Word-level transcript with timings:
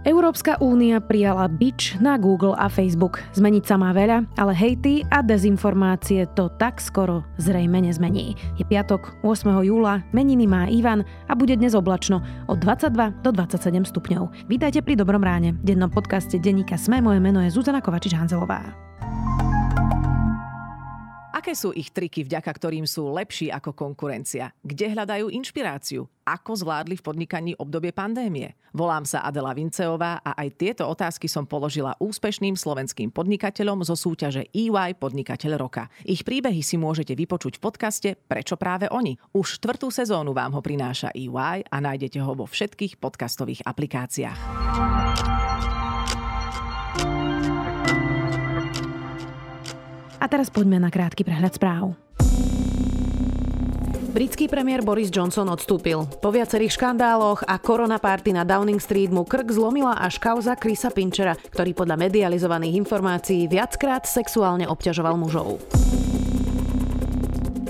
Európska 0.00 0.56
únia 0.64 0.96
prijala 0.96 1.44
bič 1.44 2.00
na 2.00 2.16
Google 2.16 2.56
a 2.56 2.72
Facebook. 2.72 3.20
Zmeniť 3.36 3.64
sa 3.68 3.76
má 3.76 3.92
veľa, 3.92 4.24
ale 4.40 4.56
hejty 4.56 5.04
a 5.12 5.20
dezinformácie 5.20 6.24
to 6.32 6.48
tak 6.56 6.80
skoro 6.80 7.20
zrejme 7.36 7.84
nezmení. 7.84 8.32
Je 8.56 8.64
piatok, 8.64 9.20
8. 9.20 9.60
júla, 9.60 10.00
meniny 10.16 10.48
má 10.48 10.72
Ivan 10.72 11.04
a 11.28 11.36
bude 11.36 11.52
dnes 11.52 11.76
oblačno 11.76 12.24
od 12.48 12.56
22 12.64 13.20
do 13.20 13.28
27 13.28 13.84
stupňov. 13.92 14.48
Vítajte 14.48 14.80
pri 14.80 14.96
Dobrom 14.96 15.20
ráne. 15.20 15.60
Dennom 15.60 15.92
podcaste 15.92 16.40
Denníka 16.40 16.80
Sme 16.80 17.04
moje 17.04 17.20
meno 17.20 17.44
je 17.44 17.52
Zuzana 17.52 17.84
Kovačič-Hanzelová. 17.84 18.89
Aké 21.40 21.56
sú 21.56 21.72
ich 21.72 21.88
triky, 21.88 22.20
vďaka 22.28 22.52
ktorým 22.52 22.84
sú 22.84 23.16
lepší 23.16 23.48
ako 23.48 23.72
konkurencia? 23.72 24.52
Kde 24.60 24.92
hľadajú 24.92 25.32
inšpiráciu? 25.32 26.04
Ako 26.20 26.52
zvládli 26.52 27.00
v 27.00 27.04
podnikaní 27.08 27.52
obdobie 27.56 27.96
pandémie? 27.96 28.60
Volám 28.76 29.08
sa 29.08 29.24
Adela 29.24 29.56
Vinceová 29.56 30.20
a 30.20 30.36
aj 30.36 30.48
tieto 30.60 30.84
otázky 30.84 31.32
som 31.32 31.48
položila 31.48 31.96
úspešným 31.96 32.60
slovenským 32.60 33.08
podnikateľom 33.08 33.80
zo 33.88 33.96
súťaže 33.96 34.52
EY 34.52 35.00
Podnikateľ 35.00 35.56
roka. 35.56 35.88
Ich 36.04 36.28
príbehy 36.28 36.60
si 36.60 36.76
môžete 36.76 37.16
vypočuť 37.16 37.56
v 37.56 37.64
podcaste 37.64 38.08
Prečo 38.20 38.60
práve 38.60 38.92
oni? 38.92 39.16
Už 39.32 39.56
štvrtú 39.56 39.88
sezónu 39.88 40.36
vám 40.36 40.52
ho 40.52 40.60
prináša 40.60 41.08
EY 41.16 41.64
a 41.64 41.76
nájdete 41.80 42.20
ho 42.20 42.36
vo 42.36 42.44
všetkých 42.44 43.00
podcastových 43.00 43.64
aplikáciách. 43.64 45.39
A 50.20 50.28
teraz 50.28 50.52
poďme 50.52 50.76
na 50.76 50.92
krátky 50.92 51.24
prehľad 51.24 51.56
správ. 51.56 51.96
Britský 54.10 54.50
premiér 54.50 54.82
Boris 54.82 55.08
Johnson 55.08 55.46
odstúpil. 55.48 56.02
Po 56.18 56.34
viacerých 56.34 56.74
škandáloch 56.76 57.46
a 57.46 57.56
koronapárty 57.62 58.34
na 58.34 58.42
Downing 58.42 58.82
Street 58.82 59.08
mu 59.08 59.22
krk 59.22 59.48
zlomila 59.54 59.96
až 59.96 60.18
kauza 60.18 60.58
Chrisa 60.58 60.90
Pinchera, 60.90 61.38
ktorý 61.38 61.72
podľa 61.72 61.96
medializovaných 62.10 62.74
informácií 62.74 63.46
viackrát 63.46 64.04
sexuálne 64.04 64.66
obťažoval 64.66 65.14
mužov. 65.14 65.62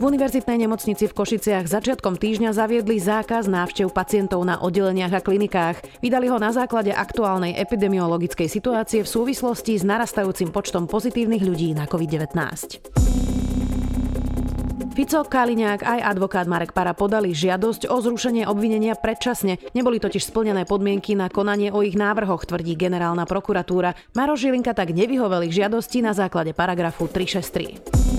V 0.00 0.08
univerzitnej 0.08 0.64
nemocnici 0.64 1.04
v 1.04 1.12
Košiciach 1.12 1.68
začiatkom 1.68 2.16
týždňa 2.16 2.56
zaviedli 2.56 2.96
zákaz 2.96 3.44
návštev 3.44 3.92
pacientov 3.92 4.40
na 4.48 4.56
oddeleniach 4.56 5.12
a 5.12 5.20
klinikách. 5.20 6.00
Vydali 6.00 6.24
ho 6.32 6.40
na 6.40 6.56
základe 6.56 6.88
aktuálnej 6.88 7.52
epidemiologickej 7.60 8.48
situácie 8.48 9.04
v 9.04 9.12
súvislosti 9.12 9.76
s 9.76 9.84
narastajúcim 9.84 10.56
počtom 10.56 10.88
pozitívnych 10.88 11.44
ľudí 11.44 11.76
na 11.76 11.84
COVID-19. 11.84 12.32
Fico, 14.96 15.20
Kaliňák 15.20 15.84
aj 15.84 16.00
advokát 16.16 16.48
Marek 16.48 16.72
Para 16.72 16.96
podali 16.96 17.36
žiadosť 17.36 17.92
o 17.92 18.00
zrušenie 18.00 18.48
obvinenia 18.48 18.96
predčasne. 18.96 19.60
Neboli 19.76 20.00
totiž 20.00 20.24
splnené 20.24 20.64
podmienky 20.64 21.12
na 21.12 21.28
konanie 21.28 21.68
o 21.76 21.84
ich 21.84 22.00
návrhoch, 22.00 22.48
tvrdí 22.48 22.72
generálna 22.72 23.28
prokuratúra. 23.28 23.92
Maro 24.16 24.32
Žilinka 24.32 24.72
tak 24.72 24.96
nevyhovel 24.96 25.44
ich 25.44 25.60
žiadosti 25.60 26.00
na 26.00 26.16
základe 26.16 26.56
paragrafu 26.56 27.04
363. 27.04 28.09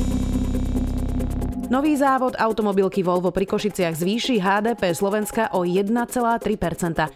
Nový 1.72 1.95
závod 1.95 2.36
automobilky 2.36 3.00
Volvo 3.00 3.31
pri 3.31 3.47
Košiciach 3.47 3.95
zvýši 3.95 4.44
HDP 4.44 4.91
Slovenska 4.91 5.55
o 5.55 5.64
1,3% 5.64 6.44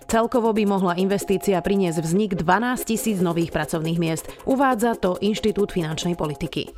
Celkovo 0.08 0.56
by 0.56 0.64
mohla 0.64 0.96
investícia 0.96 1.60
priniesť 1.60 2.00
vznik 2.00 2.40
12 2.40 2.88
tisíc 2.88 3.20
nových 3.20 3.52
pracovných 3.52 4.00
miest. 4.00 4.32
Uvádza 4.48 4.96
to 4.96 5.20
Inštitút 5.20 5.76
finančnej 5.76 6.16
politiky. 6.16 6.72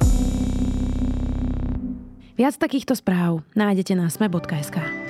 Viac 2.33 2.57
takýchto 2.57 2.97
správ 2.97 3.45
nájdete 3.53 3.93
na 3.93 4.09
sme.sk. 4.09 5.06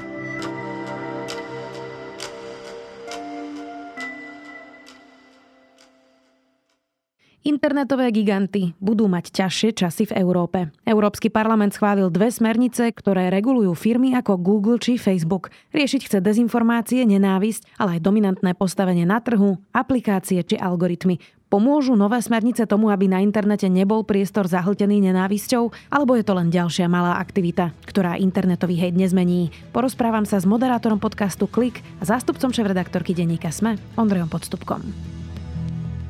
Internetové 7.47 8.11
giganty 8.11 8.75
budú 8.83 9.07
mať 9.07 9.31
ťažšie 9.31 9.79
časy 9.79 10.03
v 10.11 10.19
Európe. 10.19 10.67
Európsky 10.83 11.31
parlament 11.31 11.71
schválil 11.71 12.11
dve 12.11 12.27
smernice, 12.27 12.91
ktoré 12.91 13.31
regulujú 13.31 13.71
firmy 13.71 14.11
ako 14.19 14.35
Google 14.35 14.83
či 14.83 14.99
Facebook. 14.99 15.47
Riešiť 15.71 16.11
chce 16.11 16.19
dezinformácie, 16.19 17.07
nenávisť, 17.07 17.79
ale 17.79 17.95
aj 17.95 18.03
dominantné 18.03 18.51
postavenie 18.51 19.07
na 19.07 19.23
trhu, 19.23 19.55
aplikácie 19.71 20.43
či 20.43 20.59
algoritmy. 20.59 21.23
Pomôžu 21.47 21.95
nové 21.95 22.19
smernice 22.19 22.67
tomu, 22.67 22.91
aby 22.91 23.07
na 23.07 23.23
internete 23.23 23.71
nebol 23.71 24.03
priestor 24.03 24.51
zahltený 24.51 24.99
nenávisťou, 25.07 25.71
alebo 25.87 26.19
je 26.19 26.27
to 26.27 26.35
len 26.35 26.51
ďalšia 26.51 26.91
malá 26.91 27.15
aktivita, 27.15 27.71
ktorá 27.87 28.19
internetový 28.19 28.75
hejt 28.75 28.99
nezmení? 28.99 29.55
Porozprávam 29.71 30.27
sa 30.27 30.35
s 30.35 30.43
moderátorom 30.43 30.99
podcastu 30.99 31.47
Klik 31.47 31.79
a 32.03 32.11
zástupcom 32.11 32.51
šéf-redaktorky 32.51 33.15
denníka 33.15 33.55
Sme, 33.55 33.79
Ondrejom 33.95 34.27
Podstupkom. 34.27 35.15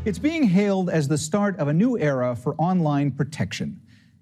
It's 0.07 0.23
being 0.23 0.47
hailed 0.47 0.87
as 0.89 1.09
the 1.11 1.19
start 1.19 1.59
of 1.59 1.67
a 1.67 1.75
new 1.75 1.99
era 1.99 2.31
for 2.33 2.55
online 2.55 3.11
protection. 3.11 3.75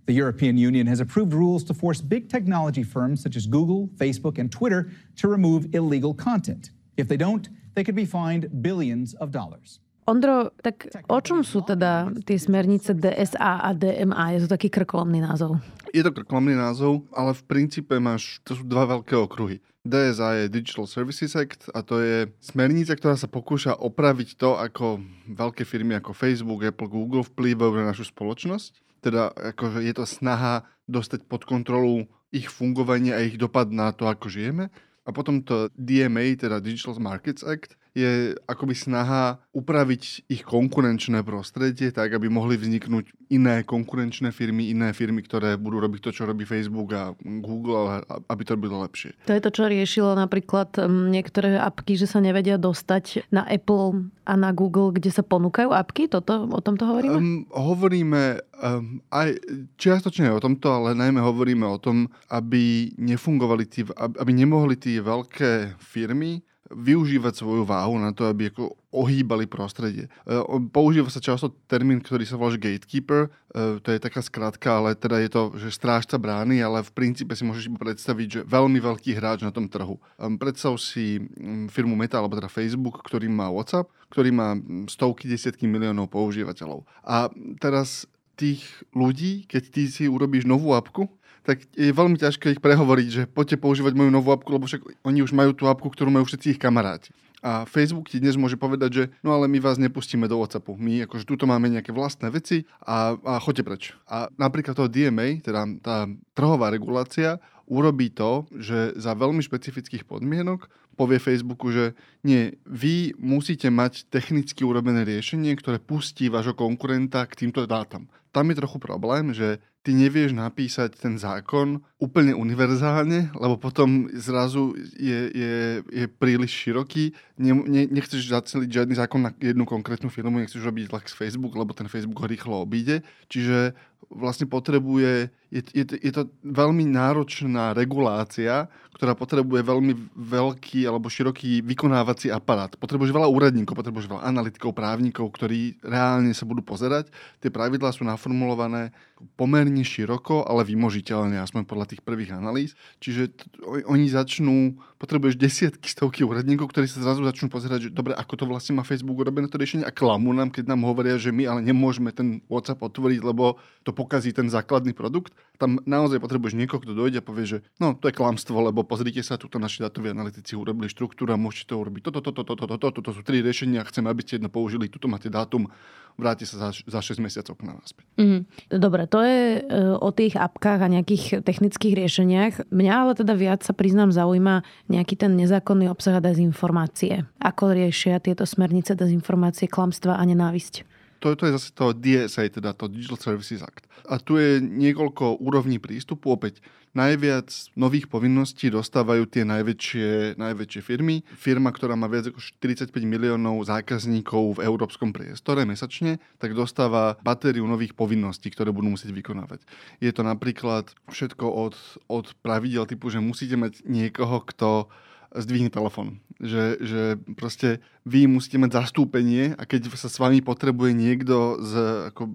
The 0.09 0.17
European 0.17 0.57
Union 0.57 0.89
has 0.89 0.99
approved 0.99 1.29
rules 1.31 1.63
to 1.69 1.77
force 1.77 2.01
big 2.01 2.25
technology 2.27 2.81
firms 2.81 3.21
such 3.21 3.37
as 3.37 3.45
Google, 3.45 3.93
Facebook, 4.01 4.41
and 4.41 4.49
Twitter 4.49 4.89
to 5.21 5.27
remove 5.27 5.69
illegal 5.77 6.15
content. 6.17 6.73
If 6.97 7.05
they 7.07 7.17
don't, 7.17 7.45
they 7.75 7.83
could 7.85 7.93
be 7.93 8.09
fined 8.09 8.49
billions 8.65 9.13
of 9.21 9.29
dollars. 9.29 9.77
Ondro, 10.09 10.49
tak 10.65 10.89
o 11.05 11.21
čom 11.21 11.45
sú 11.45 11.61
teda 11.61 12.09
tie 12.25 12.41
smernice 12.41 12.97
DSA 12.97 13.61
a 13.61 13.69
DMA? 13.77 14.33
Je 14.33 14.49
to 14.49 14.57
taký 14.57 14.73
krkolomný 14.73 15.21
názov. 15.21 15.61
Je 15.93 16.01
to 16.01 16.09
krkolomný 16.09 16.57
názov, 16.57 17.05
ale 17.13 17.37
v 17.37 17.45
princípe 17.45 17.93
máš, 18.01 18.41
to 18.41 18.57
sú 18.57 18.65
dva 18.65 18.89
veľké 18.89 19.13
okruhy. 19.13 19.61
DSA 19.85 20.29
je 20.33 20.45
Digital 20.49 20.89
Services 20.89 21.37
Act 21.37 21.69
a 21.69 21.85
to 21.85 22.01
je 22.01 22.25
smernica, 22.41 22.97
ktorá 22.97 23.13
sa 23.13 23.29
pokúša 23.29 23.77
opraviť 23.77 24.33
to, 24.33 24.57
ako 24.57 25.05
veľké 25.29 25.61
firmy 25.61 25.93
ako 26.01 26.17
Facebook, 26.17 26.65
Apple, 26.65 26.89
Google 26.89 27.21
vplývajú 27.21 27.77
na 27.77 27.93
našu 27.93 28.09
spoločnosť. 28.09 28.81
Teda 29.05 29.29
akože 29.29 29.85
je 29.85 29.93
to 29.93 30.09
snaha 30.09 30.65
dostať 30.89 31.29
pod 31.29 31.45
kontrolu 31.45 32.09
ich 32.33 32.49
fungovanie 32.49 33.13
a 33.13 33.21
ich 33.21 33.37
dopad 33.37 33.69
na 33.69 33.93
to, 33.93 34.09
ako 34.09 34.25
žijeme. 34.25 34.73
A 35.05 35.13
potom 35.13 35.45
to 35.45 35.69
DMA, 35.77 36.33
teda 36.33 36.57
Digital 36.57 36.97
Markets 36.97 37.45
Act, 37.45 37.77
je 37.95 38.35
akoby 38.43 38.75
snaha 38.75 39.39
upraviť 39.55 40.27
ich 40.27 40.43
konkurenčné 40.43 41.23
prostredie 41.23 41.95
tak, 41.95 42.11
aby 42.11 42.27
mohli 42.27 42.59
vzniknúť 42.59 43.07
iné 43.31 43.63
konkurenčné 43.63 44.35
firmy, 44.35 44.67
iné 44.69 44.91
firmy, 44.91 45.23
ktoré 45.23 45.55
budú 45.55 45.79
robiť 45.79 45.99
to, 46.03 46.11
čo 46.11 46.27
robí 46.27 46.43
Facebook 46.43 46.91
a 46.91 47.15
Google, 47.23 48.03
aby 48.27 48.41
to 48.43 48.59
robilo 48.59 48.83
lepšie. 48.83 49.15
To 49.25 49.33
je 49.33 49.41
to, 49.41 49.49
čo 49.49 49.71
riešilo 49.71 50.11
napríklad 50.13 50.75
niektoré 50.91 51.55
apky, 51.55 51.95
že 51.95 52.11
sa 52.11 52.19
nevedia 52.19 52.59
dostať 52.59 53.31
na 53.31 53.47
Apple 53.47 54.11
a 54.27 54.33
na 54.35 54.51
Google, 54.51 54.91
kde 54.91 55.15
sa 55.15 55.23
ponúkajú 55.23 55.71
apky? 55.71 56.11
Toto, 56.11 56.51
o 56.51 56.59
tomto 56.59 56.83
hovoríme? 56.83 57.15
Um, 57.15 57.47
hovoríme 57.55 58.43
um, 58.59 58.99
aj 59.09 59.39
čiastočne 59.79 60.35
o 60.35 60.43
tomto, 60.43 60.67
ale 60.67 60.91
najmä 60.97 61.23
hovoríme 61.23 61.63
o 61.63 61.79
tom, 61.79 62.11
aby 62.27 62.91
nefungovali 62.99 63.63
tí, 63.65 63.87
aby 63.95 64.31
nemohli 64.35 64.75
tie 64.75 64.99
veľké 64.99 65.79
firmy 65.79 66.43
využívať 66.73 67.33
svoju 67.37 67.63
váhu 67.67 68.01
na 68.01 68.09
to, 68.09 68.25
aby 68.25 68.49
ako 68.49 68.73
ohýbali 68.89 69.45
prostredie. 69.45 70.09
E, 70.25 70.41
používa 70.73 71.13
sa 71.13 71.21
často 71.21 71.53
termín, 71.69 72.01
ktorý 72.01 72.25
sa 72.25 72.39
volá 72.39 72.57
gatekeeper, 72.57 73.29
e, 73.29 73.77
to 73.83 73.89
je 73.93 73.99
taká 74.01 74.25
skratka, 74.25 74.81
ale 74.81 74.97
teda 74.97 75.21
je 75.21 75.29
to, 75.29 75.41
že 75.61 75.77
strážca 75.77 76.17
brány, 76.17 76.65
ale 76.65 76.81
v 76.81 76.91
princípe 76.95 77.37
si 77.37 77.45
môžeš 77.45 77.69
predstaviť, 77.77 78.27
že 78.27 78.41
veľmi 78.49 78.81
veľký 78.81 79.13
hráč 79.13 79.45
na 79.45 79.53
tom 79.53 79.69
trhu. 79.69 80.01
Predstav 80.17 80.73
si 80.81 81.21
firmu 81.69 81.93
Meta, 81.93 82.17
alebo 82.17 82.33
teda 82.33 82.49
Facebook, 82.49 83.05
ktorý 83.05 83.29
má 83.29 83.53
WhatsApp, 83.53 83.91
ktorý 84.09 84.33
má 84.33 84.57
stovky, 84.89 85.29
desiatky 85.29 85.69
miliónov 85.69 86.09
používateľov. 86.09 86.87
A 87.05 87.29
teraz 87.61 88.09
tých 88.35 88.67
ľudí, 88.91 89.47
keď 89.47 89.63
ty 89.71 89.83
si 89.87 90.03
urobíš 90.11 90.43
novú 90.43 90.75
apku, 90.75 91.07
tak 91.45 91.61
je 91.77 91.93
veľmi 91.93 92.17
ťažké 92.17 92.57
ich 92.57 92.61
prehovoriť, 92.61 93.07
že 93.07 93.21
poďte 93.29 93.61
používať 93.61 93.93
moju 93.93 94.09
novú 94.09 94.33
apku, 94.33 94.49
lebo 94.49 94.65
však 94.65 95.05
oni 95.05 95.21
už 95.21 95.31
majú 95.31 95.53
tú 95.53 95.69
apku, 95.69 95.87
ktorú 95.93 96.09
majú 96.09 96.25
všetci 96.25 96.57
ich 96.57 96.59
kamaráti. 96.59 97.13
A 97.45 97.69
Facebook 97.69 98.09
ti 98.09 98.17
dnes 98.17 98.33
môže 98.41 98.57
povedať, 98.57 98.89
že 98.89 99.03
no 99.21 99.37
ale 99.37 99.45
my 99.45 99.61
vás 99.61 99.77
nepustíme 99.77 100.25
do 100.25 100.41
WhatsAppu. 100.41 100.81
My 100.81 101.05
akože 101.05 101.29
tuto 101.29 101.45
máme 101.45 101.69
nejaké 101.69 101.93
vlastné 101.93 102.33
veci 102.33 102.65
a, 102.81 103.13
a 103.13 103.37
choďte 103.37 103.61
preč. 103.61 103.83
A 104.09 104.33
napríklad 104.41 104.73
toho 104.73 104.89
DMA, 104.89 105.45
teda 105.45 105.69
tá 105.77 106.09
trhová 106.33 106.73
regulácia, 106.73 107.37
urobí 107.69 108.09
to, 108.09 108.49
že 108.57 108.97
za 108.97 109.13
veľmi 109.13 109.45
špecifických 109.45 110.09
podmienok 110.09 110.65
povie 110.95 111.19
Facebooku, 111.19 111.69
že 111.69 111.93
nie, 112.23 112.55
vy 112.65 113.13
musíte 113.19 113.67
mať 113.67 114.07
technicky 114.07 114.63
urobené 114.63 115.03
riešenie, 115.03 115.53
ktoré 115.59 115.77
pustí 115.77 116.31
vášho 116.31 116.55
konkurenta 116.55 117.27
k 117.27 117.45
týmto 117.45 117.67
dátam. 117.67 118.07
Tam 118.35 118.51
je 118.51 118.59
trochu 118.59 118.83
problém, 118.83 119.31
že 119.31 119.63
ty 119.79 119.95
nevieš 119.95 120.35
napísať 120.35 120.97
ten 120.99 121.15
zákon 121.15 121.79
úplne 122.01 122.35
univerzálne, 122.35 123.31
lebo 123.31 123.55
potom 123.55 124.11
zrazu 124.11 124.75
je, 124.97 125.19
je, 125.31 125.55
je 125.87 126.05
príliš 126.09 126.51
široký. 126.51 127.15
Ne, 127.39 127.53
ne, 127.53 127.87
nechceš 127.87 128.27
zaceliť 128.27 128.67
žiadny 128.67 128.95
zákon 128.99 129.23
na 129.23 129.31
jednu 129.39 129.63
konkrétnu 129.63 130.11
firmu, 130.11 130.41
nechceš 130.41 130.59
robiť 130.67 130.91
z 130.91 131.15
Facebook, 131.15 131.55
lebo 131.55 131.71
ten 131.71 131.87
Facebook 131.87 132.19
ho 132.19 132.27
rýchlo 132.27 132.65
obíde. 132.65 133.07
Čiže 133.31 133.71
vlastne 134.11 134.47
potrebuje, 134.49 135.29
je, 135.49 135.61
je, 135.73 135.83
je 135.99 136.11
to 136.11 136.29
veľmi 136.43 136.85
náročná 136.87 137.73
regulácia, 137.75 138.69
ktorá 138.95 139.11
potrebuje 139.11 139.59
veľmi 139.59 139.93
veľký 140.15 140.87
alebo 140.87 141.11
široký 141.11 141.59
vykonávací 141.67 142.31
aparát. 142.31 142.71
Potrebuješ 142.79 143.11
veľa 143.11 143.27
úradníkov, 143.27 143.75
potrebuješ 143.75 144.07
veľa 144.07 144.23
analytikov, 144.23 144.71
právnikov, 144.71 145.35
ktorí 145.35 145.83
reálne 145.83 146.31
sa 146.31 146.47
budú 146.47 146.63
pozerať. 146.63 147.11
Tie 147.43 147.51
pravidlá 147.51 147.91
sú 147.91 148.07
naformulované 148.07 148.95
pomerne 149.35 149.83
široko, 149.83 150.47
ale 150.47 150.63
vymožiteľne, 150.63 151.43
aspoň 151.43 151.67
podľa 151.67 151.85
tých 151.91 152.01
prvých 152.03 152.35
analýz. 152.35 152.75
Čiže 153.03 153.35
t- 153.35 153.47
oni 153.83 154.07
začnú, 154.07 154.79
potrebuješ 155.05 155.37
desiatky, 155.37 155.85
stovky 155.85 156.25
úradníkov, 156.25 156.73
ktorí 156.73 156.89
sa 156.89 157.05
zrazu 157.05 157.21
začnú 157.21 157.53
pozerať, 157.53 157.87
že 157.87 157.89
dobre, 157.93 158.17
ako 158.17 158.33
to 158.41 158.45
vlastne 158.49 158.73
má 158.73 158.81
Facebook 158.81 159.21
urobené 159.21 159.45
to 159.45 159.61
riešenie 159.61 159.85
a 159.85 159.93
klamú 159.93 160.33
nám, 160.33 160.49
keď 160.49 160.73
nám 160.73 160.81
hovoria, 160.89 161.21
že 161.21 161.29
my 161.29 161.45
ale 161.45 161.61
nemôžeme 161.61 162.09
ten 162.09 162.41
WhatsApp 162.49 162.81
otvoriť, 162.81 163.21
lebo 163.21 163.61
to 163.85 163.93
pokazí 163.93 164.33
ten 164.33 164.49
základný 164.49 164.97
produkt. 164.97 165.37
Tam 165.61 165.77
naozaj 165.85 166.17
potrebuješ 166.17 166.57
niekoho, 166.57 166.81
kto 166.81 166.97
dojde 166.97 167.21
a 167.21 167.23
povie, 167.23 167.45
že 167.45 167.57
no, 167.77 167.93
to 167.93 168.09
je 168.09 168.17
klamstvo, 168.17 168.57
lebo 168.65 168.81
pozrite 168.81 169.21
sa, 169.21 169.37
tuto 169.37 169.61
naši 169.61 169.85
datoví 169.85 170.09
analytici 170.09 170.57
urobili 170.57 170.89
štruktúru 170.89 171.31
a 171.31 171.39
môžete 171.39 171.69
to 171.69 171.79
urobiť. 171.79 172.01
Toto, 172.09 172.25
toto, 172.25 172.41
toto, 172.41 172.65
toto, 172.65 172.87
toto, 172.89 173.09
sú 173.13 173.21
tri 173.21 173.45
riešenia, 173.45 173.85
chcem, 173.85 174.09
aby 174.09 174.25
ste 174.25 174.41
jedno 174.41 174.49
použili, 174.49 174.89
tuto 174.89 175.05
máte 175.05 175.29
dátum, 175.29 175.69
vráti 176.15 176.47
sa 176.47 176.71
za, 176.71 176.81
za 176.87 176.99
6 177.03 177.19
mesiacov 177.19 177.53
k 177.59 177.63
nám 177.67 177.77
naspäť. 177.83 178.05
Mm, 178.15 178.41
dobre, 178.71 179.03
to 179.05 179.19
je 179.19 179.59
e, 179.59 179.79
o 179.99 180.09
tých 180.15 180.39
apkách 180.39 180.79
a 180.79 180.87
nejakých 180.87 181.43
technických 181.43 181.93
riešeniach. 181.93 182.53
Mňa 182.71 182.93
ale 182.95 183.13
teda 183.19 183.35
viac 183.35 183.61
sa 183.67 183.75
priznám 183.75 184.15
zaujíma 184.15 184.63
nejaký 184.95 185.19
ten 185.19 185.35
nezákonný 185.35 185.91
obsah 185.91 186.17
a 186.17 186.23
dezinformácie. 186.23 187.27
Ako 187.43 187.75
riešia 187.75 188.23
tieto 188.23 188.47
smernice 188.47 188.95
dezinformácie, 188.95 189.67
klamstva 189.67 190.15
a 190.15 190.23
nenávisť? 190.23 190.94
To, 191.19 191.45
je 191.45 191.55
zase 191.55 191.69
to 191.73 191.93
DSA, 191.93 192.49
teda 192.49 192.73
to 192.73 192.87
Digital 192.87 193.17
Services 193.17 193.61
Act. 193.61 193.85
A 194.05 194.21
tu 194.21 194.37
je 194.37 194.61
niekoľko 194.61 195.41
úrovní 195.41 195.81
prístupu. 195.81 196.33
Opäť 196.33 196.61
najviac 196.95 197.51
nových 197.75 198.07
povinností 198.07 198.71
dostávajú 198.71 199.27
tie 199.27 199.43
najväčšie, 199.43 200.39
najväčšie 200.39 200.81
firmy. 200.81 201.27
Firma, 201.35 201.75
ktorá 201.75 201.99
má 201.99 202.07
viac 202.07 202.31
ako 202.31 202.39
45 202.39 202.89
miliónov 203.03 203.67
zákazníkov 203.67 204.57
v 204.57 204.63
európskom 204.63 205.11
priestore 205.11 205.67
mesačne, 205.67 206.23
tak 206.39 206.55
dostáva 206.55 207.19
batériu 207.19 207.67
nových 207.67 207.93
povinností, 207.93 208.47
ktoré 208.49 208.71
budú 208.71 208.95
musieť 208.95 209.11
vykonávať. 209.11 209.67
Je 209.99 210.11
to 210.15 210.23
napríklad 210.23 210.87
všetko 211.11 211.45
od, 211.45 211.75
od 212.07 212.31
pravidel 212.39 212.87
typu, 212.87 213.11
že 213.11 213.19
musíte 213.19 213.59
mať 213.59 213.83
niekoho, 213.83 214.39
kto 214.47 214.87
zdvihne 215.35 215.67
telefón. 215.67 216.23
Že, 216.39 216.63
že 216.79 217.01
proste 217.35 217.83
vy 218.05 218.29
musíte 218.29 218.61
mať 218.61 218.85
zastúpenie 218.85 219.57
a 219.57 219.65
keď 219.65 219.89
sa 219.97 220.05
s 220.05 220.21
vami 220.21 220.37
potrebuje 220.45 220.93
niekto 220.93 221.57
z 221.57 221.73
ako 222.13 222.29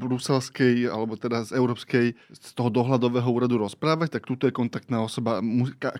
bruselskej 0.00 0.88
alebo 0.88 1.20
teda 1.20 1.44
z 1.44 1.60
európskej, 1.60 2.16
z 2.16 2.50
toho 2.56 2.72
dohľadového 2.72 3.28
úradu 3.28 3.60
rozprávať, 3.60 4.16
tak 4.16 4.24
tuto 4.24 4.48
je 4.48 4.56
kontaktná 4.56 5.04
osoba. 5.04 5.44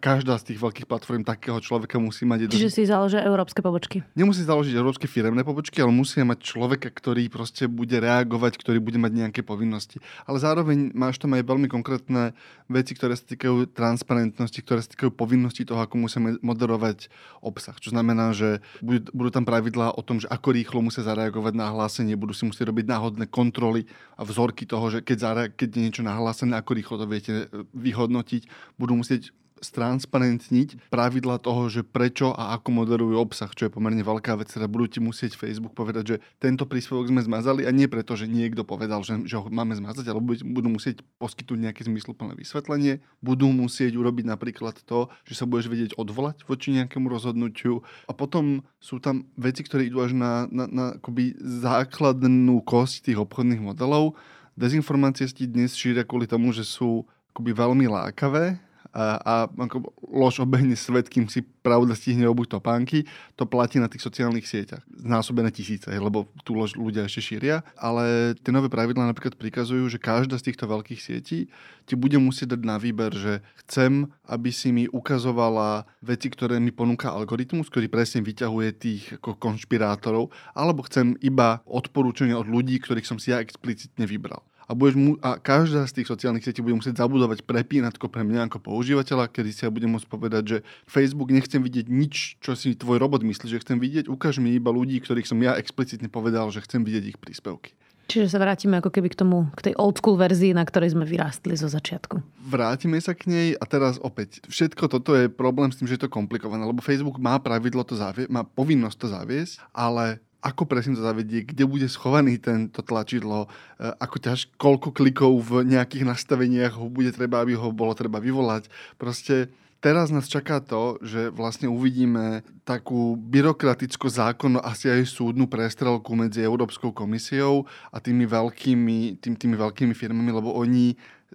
Každá 0.00 0.40
z 0.40 0.52
tých 0.52 0.58
veľkých 0.64 0.88
platform 0.88 1.20
takého 1.20 1.60
človeka 1.60 2.00
musí 2.00 2.24
mať... 2.24 2.48
Jeden... 2.48 2.56
Čiže 2.56 2.72
si 2.72 2.82
založia 2.88 3.20
európske 3.20 3.60
pobočky. 3.60 4.00
Nemusí 4.16 4.40
založiť 4.40 4.72
európske 4.72 5.04
firemné 5.04 5.44
pobočky, 5.44 5.84
ale 5.84 5.92
musí 5.92 6.24
mať 6.24 6.40
človeka, 6.40 6.88
ktorý 6.88 7.28
proste 7.28 7.68
bude 7.68 8.00
reagovať, 8.00 8.56
ktorý 8.56 8.80
bude 8.80 8.96
mať 8.96 9.12
nejaké 9.12 9.44
povinnosti. 9.44 10.00
Ale 10.24 10.40
zároveň 10.40 10.96
máš 10.96 11.20
tam 11.20 11.36
aj 11.36 11.44
veľmi 11.44 11.68
konkrétne 11.68 12.32
veci, 12.72 12.96
ktoré 12.96 13.20
sa 13.20 13.28
týkajú 13.28 13.68
transparentnosti, 13.76 14.64
ktoré 14.64 14.80
sa 14.80 14.88
týkajú 14.96 15.12
povinnosti 15.12 15.68
toho, 15.68 15.84
ako 15.84 16.08
musíme 16.08 16.40
moderovať 16.40 17.12
obsah. 17.44 17.76
Čo 17.76 17.92
znamená, 17.92 18.32
že 18.32 18.64
budú, 18.94 19.10
budú 19.10 19.30
tam 19.34 19.42
pravidlá 19.42 19.98
o 19.98 20.02
tom, 20.06 20.22
že 20.22 20.30
ako 20.30 20.54
rýchlo 20.54 20.78
musia 20.78 21.02
zareagovať 21.02 21.54
na 21.58 21.74
hlásenie, 21.74 22.14
budú 22.14 22.30
si 22.30 22.46
musieť 22.46 22.70
robiť 22.70 22.86
náhodné 22.86 23.24
kontroly 23.26 23.90
a 24.14 24.22
vzorky 24.22 24.62
toho, 24.64 24.86
že 24.90 25.02
keď, 25.02 25.18
zare- 25.18 25.50
keď 25.50 25.68
je 25.74 25.80
niečo 25.82 26.02
nahlásené, 26.06 26.54
ako 26.54 26.70
rýchlo 26.78 26.96
to 27.02 27.06
viete 27.10 27.32
e, 27.34 27.44
vyhodnotiť. 27.74 28.46
Budú 28.78 28.94
musieť 28.94 29.34
stransparentniť 29.62 30.90
pravidla 30.90 31.38
toho, 31.38 31.70
že 31.70 31.86
prečo 31.86 32.34
a 32.34 32.56
ako 32.58 32.84
moderujú 32.84 33.16
obsah, 33.16 33.50
čo 33.52 33.66
je 33.68 33.74
pomerne 33.74 34.02
veľká 34.02 34.34
vec. 34.36 34.50
Teda 34.50 34.66
budú 34.66 34.86
ti 34.90 35.00
musieť 35.00 35.38
Facebook 35.38 35.72
povedať, 35.72 36.04
že 36.04 36.16
tento 36.42 36.66
príspevok 36.66 37.08
sme 37.08 37.22
zmazali 37.22 37.64
a 37.64 37.70
nie 37.70 37.86
preto, 37.86 38.18
že 38.18 38.26
niekto 38.26 38.66
povedal, 38.66 39.00
že, 39.06 39.24
že 39.24 39.38
ho 39.38 39.46
máme 39.48 39.76
zmazať, 39.78 40.04
ale 40.10 40.20
budú 40.24 40.68
musieť 40.68 41.00
poskytnúť 41.16 41.70
nejaké 41.70 41.82
zmysluplné 41.86 42.34
vysvetlenie. 42.36 43.00
Budú 43.24 43.48
musieť 43.50 43.94
urobiť 43.94 44.24
napríklad 44.28 44.80
to, 44.84 45.08
že 45.24 45.38
sa 45.38 45.48
budeš 45.48 45.70
vedieť 45.70 45.90
odvolať 45.96 46.44
voči 46.44 46.74
nejakému 46.74 47.08
rozhodnutiu. 47.08 47.86
A 48.10 48.12
potom 48.12 48.66
sú 48.82 49.00
tam 49.00 49.24
veci, 49.38 49.64
ktoré 49.64 49.88
idú 49.88 50.04
až 50.04 50.12
na, 50.12 50.44
na, 50.52 50.64
na 50.68 50.84
akoby 50.98 51.36
základnú 51.40 52.60
kosť 52.66 53.10
tých 53.10 53.18
obchodných 53.22 53.62
modelov. 53.64 54.18
Dezinformácie 54.54 55.26
si 55.26 55.50
dnes 55.50 55.74
šíria 55.74 56.06
kvôli 56.06 56.30
tomu, 56.30 56.54
že 56.54 56.62
sú 56.62 57.02
akoby 57.34 57.50
veľmi 57.50 57.90
lákavé 57.90 58.62
a, 58.94 59.18
a 59.18 59.34
ako 59.50 59.90
lož 60.06 60.38
obehne 60.38 60.78
svet, 60.78 61.10
kým 61.10 61.26
si 61.26 61.42
pravda 61.42 61.98
stihne 61.98 62.30
obuť 62.30 62.56
topánky, 62.56 63.02
to 63.34 63.42
platí 63.42 63.82
na 63.82 63.90
tých 63.90 64.06
sociálnych 64.06 64.46
sieťach. 64.46 64.86
Znásobené 64.86 65.50
tisíce, 65.50 65.90
lebo 65.90 66.30
tu 66.46 66.54
lož 66.54 66.78
ľudia 66.78 67.10
ešte 67.10 67.34
šíria, 67.34 67.66
ale 67.74 68.38
tie 68.38 68.54
nové 68.54 68.70
pravidlá 68.70 69.10
napríklad 69.10 69.34
prikazujú, 69.34 69.90
že 69.90 69.98
každá 69.98 70.38
z 70.38 70.54
týchto 70.54 70.70
veľkých 70.70 71.02
sietí 71.02 71.50
ti 71.84 71.94
bude 71.98 72.16
musieť 72.22 72.54
dať 72.54 72.62
na 72.62 72.78
výber, 72.78 73.10
že 73.10 73.42
chcem, 73.66 74.06
aby 74.30 74.54
si 74.54 74.70
mi 74.70 74.86
ukazovala 74.86 75.90
veci, 76.00 76.30
ktoré 76.30 76.62
mi 76.62 76.70
ponúka 76.70 77.10
algoritmus, 77.10 77.66
ktorý 77.68 77.90
presne 77.90 78.22
vyťahuje 78.22 78.68
tých 78.78 79.02
ako 79.18 79.36
konšpirátorov, 79.36 80.30
alebo 80.54 80.86
chcem 80.86 81.18
iba 81.18 81.60
odporúčania 81.66 82.38
od 82.38 82.46
ľudí, 82.46 82.78
ktorých 82.78 83.08
som 83.08 83.18
si 83.18 83.34
ja 83.34 83.42
explicitne 83.42 84.06
vybral 84.06 84.46
a, 84.64 84.72
budeš 84.72 84.96
mu, 84.96 85.10
a 85.20 85.36
každá 85.36 85.84
z 85.84 86.00
tých 86.00 86.08
sociálnych 86.10 86.44
sietí 86.44 86.64
bude 86.64 86.76
musieť 86.78 87.00
zabudovať 87.00 87.44
prepínatko 87.44 88.08
pre 88.08 88.24
mňa 88.24 88.48
ako 88.48 88.58
používateľa, 88.60 89.28
kedy 89.28 89.50
si 89.52 89.62
ja 89.66 89.70
budem 89.70 89.92
môcť 89.96 90.08
povedať, 90.08 90.42
že 90.44 90.58
Facebook 90.88 91.30
nechcem 91.30 91.60
vidieť 91.60 91.86
nič, 91.88 92.40
čo 92.40 92.56
si 92.56 92.72
tvoj 92.74 93.00
robot 93.00 93.24
myslí, 93.24 93.46
že 93.48 93.62
chcem 93.62 93.78
vidieť, 93.78 94.08
ukáž 94.08 94.40
mi 94.40 94.56
iba 94.56 94.72
ľudí, 94.72 95.00
ktorých 95.00 95.28
som 95.28 95.38
ja 95.40 95.56
explicitne 95.60 96.08
povedal, 96.08 96.48
že 96.48 96.64
chcem 96.64 96.82
vidieť 96.82 97.16
ich 97.16 97.18
príspevky. 97.20 97.76
Čiže 98.04 98.36
sa 98.36 98.42
vrátime 98.42 98.84
ako 98.84 98.92
keby 98.92 99.08
k 99.08 99.20
tomu, 99.24 99.48
k 99.56 99.72
tej 99.72 99.74
old 99.80 99.96
school 99.96 100.20
verzii, 100.20 100.52
na 100.52 100.68
ktorej 100.68 100.92
sme 100.92 101.08
vyrástli 101.08 101.56
zo 101.56 101.72
začiatku. 101.72 102.20
Vrátime 102.44 103.00
sa 103.00 103.16
k 103.16 103.32
nej 103.32 103.48
a 103.56 103.64
teraz 103.64 103.96
opäť. 103.96 104.44
Všetko 104.44 104.92
toto 104.92 105.16
je 105.16 105.32
problém 105.32 105.72
s 105.72 105.80
tým, 105.80 105.88
že 105.88 105.96
je 105.96 106.04
to 106.04 106.12
komplikované, 106.12 106.68
lebo 106.68 106.84
Facebook 106.84 107.16
má 107.16 107.40
pravidlo 107.40 107.80
to 107.80 107.96
zavie- 107.96 108.28
má 108.28 108.44
povinnosť 108.44 108.96
to 109.00 109.08
zaviesť, 109.08 109.52
ale 109.72 110.20
ako 110.44 110.68
presne 110.68 110.92
to 110.92 111.00
zavedie, 111.00 111.48
kde 111.48 111.64
bude 111.64 111.88
schovaný 111.88 112.36
tento 112.36 112.84
tlačidlo, 112.84 113.48
e, 113.48 113.88
ako 113.96 114.16
ťaž, 114.20 114.52
koľko 114.60 114.92
klikov 114.92 115.32
v 115.40 115.64
nejakých 115.64 116.04
nastaveniach 116.04 116.76
ho 116.76 116.92
bude 116.92 117.16
treba, 117.16 117.40
aby 117.40 117.56
ho 117.56 117.72
bolo 117.72 117.96
treba 117.96 118.20
vyvolať. 118.20 118.68
Proste 119.00 119.48
teraz 119.80 120.12
nás 120.12 120.28
čaká 120.28 120.60
to, 120.60 121.00
že 121.00 121.32
vlastne 121.32 121.72
uvidíme 121.72 122.44
takú 122.68 123.16
byrokratickú 123.16 124.04
zákon, 124.04 124.60
asi 124.60 124.92
aj 124.92 125.08
súdnu 125.08 125.48
prestrelku 125.48 126.12
medzi 126.12 126.44
Európskou 126.44 126.92
komisiou 126.92 127.64
a 127.88 127.96
tými 127.96 128.28
veľkými, 128.28 129.24
tým, 129.24 129.34
tými 129.40 129.56
veľkými 129.56 129.96
firmami, 129.96 130.28
lebo 130.28 130.52
oni 130.52 130.92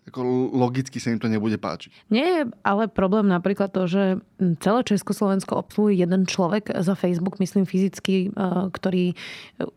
ako 0.09 0.51
logicky 0.51 0.97
sa 0.97 1.13
im 1.13 1.21
to 1.21 1.29
nebude 1.29 1.55
páčiť. 1.61 2.09
Nie 2.09 2.25
je 2.25 2.41
ale 2.65 2.89
problém 2.89 3.29
napríklad 3.29 3.69
to, 3.69 3.85
že 3.85 4.03
celé 4.59 4.79
Československo 4.83 5.61
obsluhuje 5.61 6.01
jeden 6.01 6.25
človek 6.25 6.73
za 6.81 6.97
Facebook, 6.97 7.37
myslím 7.37 7.69
fyzicky, 7.69 8.33
ktorý 8.73 9.13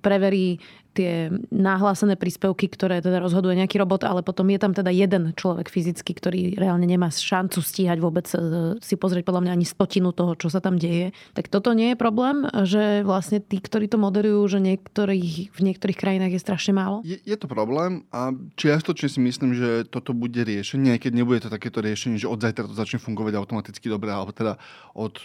preverí 0.01 0.59
tie 0.93 1.33
nahlásené 1.49 2.21
príspevky, 2.21 2.69
ktoré 2.69 3.01
teda 3.01 3.19
rozhoduje 3.19 3.57
nejaký 3.57 3.81
robot, 3.81 4.05
ale 4.05 4.21
potom 4.21 4.49
je 4.53 4.61
tam 4.61 4.77
teda 4.77 4.93
jeden 4.93 5.33
človek 5.33 5.73
fyzicky, 5.73 6.13
ktorý 6.13 6.41
reálne 6.61 6.85
nemá 6.85 7.09
šancu 7.09 7.65
stíhať 7.65 7.99
vôbec 7.99 8.29
e, 8.37 8.77
si 8.85 8.95
pozrieť 9.01 9.25
podľa 9.25 9.49
mňa 9.49 9.53
ani 9.57 9.67
stotinu 9.67 10.13
toho, 10.13 10.37
čo 10.37 10.53
sa 10.53 10.61
tam 10.61 10.77
deje. 10.77 11.17
Tak 11.33 11.49
toto 11.49 11.73
nie 11.73 11.93
je 11.93 11.97
problém, 11.97 12.45
že 12.69 13.01
vlastne 13.03 13.41
tí, 13.41 13.59
ktorí 13.59 13.89
to 13.89 13.97
moderujú, 13.97 14.45
že 14.53 14.59
niektorých, 14.61 15.57
v 15.57 15.61
niektorých 15.61 15.99
krajinách 15.99 16.37
je 16.37 16.45
strašne 16.45 16.73
málo? 16.77 17.01
Je, 17.03 17.17
je 17.25 17.37
to 17.41 17.49
problém 17.49 18.05
a 18.13 18.37
čiastočne 18.61 19.09
si 19.09 19.21
myslím, 19.25 19.57
že 19.57 19.89
toto 19.89 20.13
bude 20.13 20.45
riešenie, 20.45 20.97
aj 20.97 21.09
keď 21.09 21.13
nebude 21.17 21.41
to 21.41 21.49
takéto 21.49 21.81
riešenie, 21.81 22.21
že 22.21 22.29
od 22.29 22.39
zajtra 22.45 22.69
to 22.69 22.77
začne 22.77 23.01
fungovať 23.01 23.41
automaticky 23.41 23.89
dobre, 23.89 24.13
alebo 24.13 24.37
teda 24.37 24.61
od, 24.93 25.17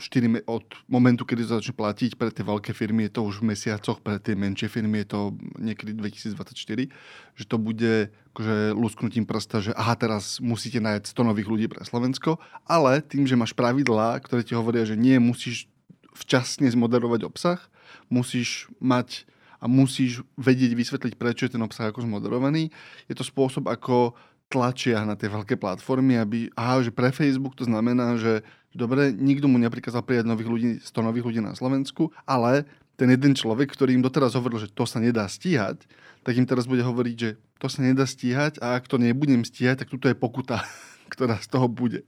4, 0.00 0.48
od 0.48 0.64
momentu, 0.88 1.28
kedy 1.28 1.44
to 1.44 1.60
začne 1.60 1.74
platiť 1.76 2.16
pre 2.16 2.32
tie 2.32 2.44
veľké 2.46 2.72
firmy, 2.72 3.10
je 3.10 3.20
to 3.20 3.20
už 3.26 3.44
v 3.44 3.52
mesiacoch, 3.52 4.00
pre 4.00 4.16
tie 4.16 4.32
menšie 4.32 4.70
firmy 4.70 5.04
je 5.04 5.09
to 5.10 5.34
niekedy 5.58 5.98
2024, 5.98 6.86
že 7.34 7.44
to 7.44 7.56
bude 7.58 8.14
akože 8.30 8.78
lusknutím 8.78 9.26
prsta, 9.26 9.58
že 9.58 9.72
aha, 9.74 9.98
teraz 9.98 10.38
musíte 10.38 10.78
nájsť 10.78 11.10
100 11.10 11.30
nových 11.34 11.50
ľudí 11.50 11.66
pre 11.66 11.82
Slovensko, 11.82 12.38
ale 12.70 13.02
tým, 13.02 13.26
že 13.26 13.34
máš 13.34 13.50
pravidlá, 13.58 14.22
ktoré 14.22 14.46
ti 14.46 14.54
hovoria, 14.54 14.86
že 14.86 14.94
nie 14.94 15.18
musíš 15.18 15.66
včasne 16.14 16.70
zmoderovať 16.70 17.26
obsah, 17.26 17.60
musíš 18.06 18.70
mať 18.78 19.26
a 19.60 19.68
musíš 19.68 20.24
vedieť 20.40 20.72
vysvetliť, 20.72 21.14
prečo 21.20 21.44
je 21.44 21.52
ten 21.58 21.60
obsah 21.60 21.92
ako 21.92 22.06
zmoderovaný. 22.06 22.72
Je 23.10 23.14
to 23.18 23.26
spôsob, 23.26 23.68
ako 23.68 24.16
tlačia 24.50 25.06
na 25.06 25.14
tie 25.14 25.30
veľké 25.30 25.54
platformy, 25.60 26.18
aby, 26.18 26.50
aha, 26.58 26.82
že 26.82 26.90
pre 26.90 27.14
Facebook 27.14 27.54
to 27.54 27.68
znamená, 27.68 28.18
že 28.18 28.42
dobre, 28.74 29.10
nikto 29.14 29.50
mu 29.50 29.58
neprikázal 29.58 30.02
prijať 30.06 30.26
nových 30.26 30.48
ľudí, 30.50 30.70
100 30.82 31.08
nových 31.08 31.24
ľudí 31.26 31.40
na 31.42 31.54
Slovensku, 31.54 32.14
ale 32.28 32.66
ten 33.00 33.08
jeden 33.08 33.32
človek, 33.32 33.72
ktorý 33.72 33.96
im 33.96 34.04
doteraz 34.04 34.36
hovoril, 34.36 34.60
že 34.60 34.68
to 34.68 34.84
sa 34.84 35.00
nedá 35.00 35.24
stíhať, 35.24 35.88
tak 36.20 36.36
im 36.36 36.44
teraz 36.44 36.68
bude 36.68 36.84
hovoriť, 36.84 37.16
že 37.16 37.40
to 37.56 37.66
sa 37.72 37.80
nedá 37.80 38.04
stíhať 38.04 38.60
a 38.60 38.76
ak 38.76 38.88
to 38.88 39.00
nebudem 39.00 39.40
stíhať, 39.40 39.84
tak 39.84 39.88
tuto 39.88 40.08
je 40.08 40.16
pokuta 40.16 40.60
ktorá 41.10 41.42
z 41.42 41.50
toho 41.50 41.66
bude. 41.66 42.06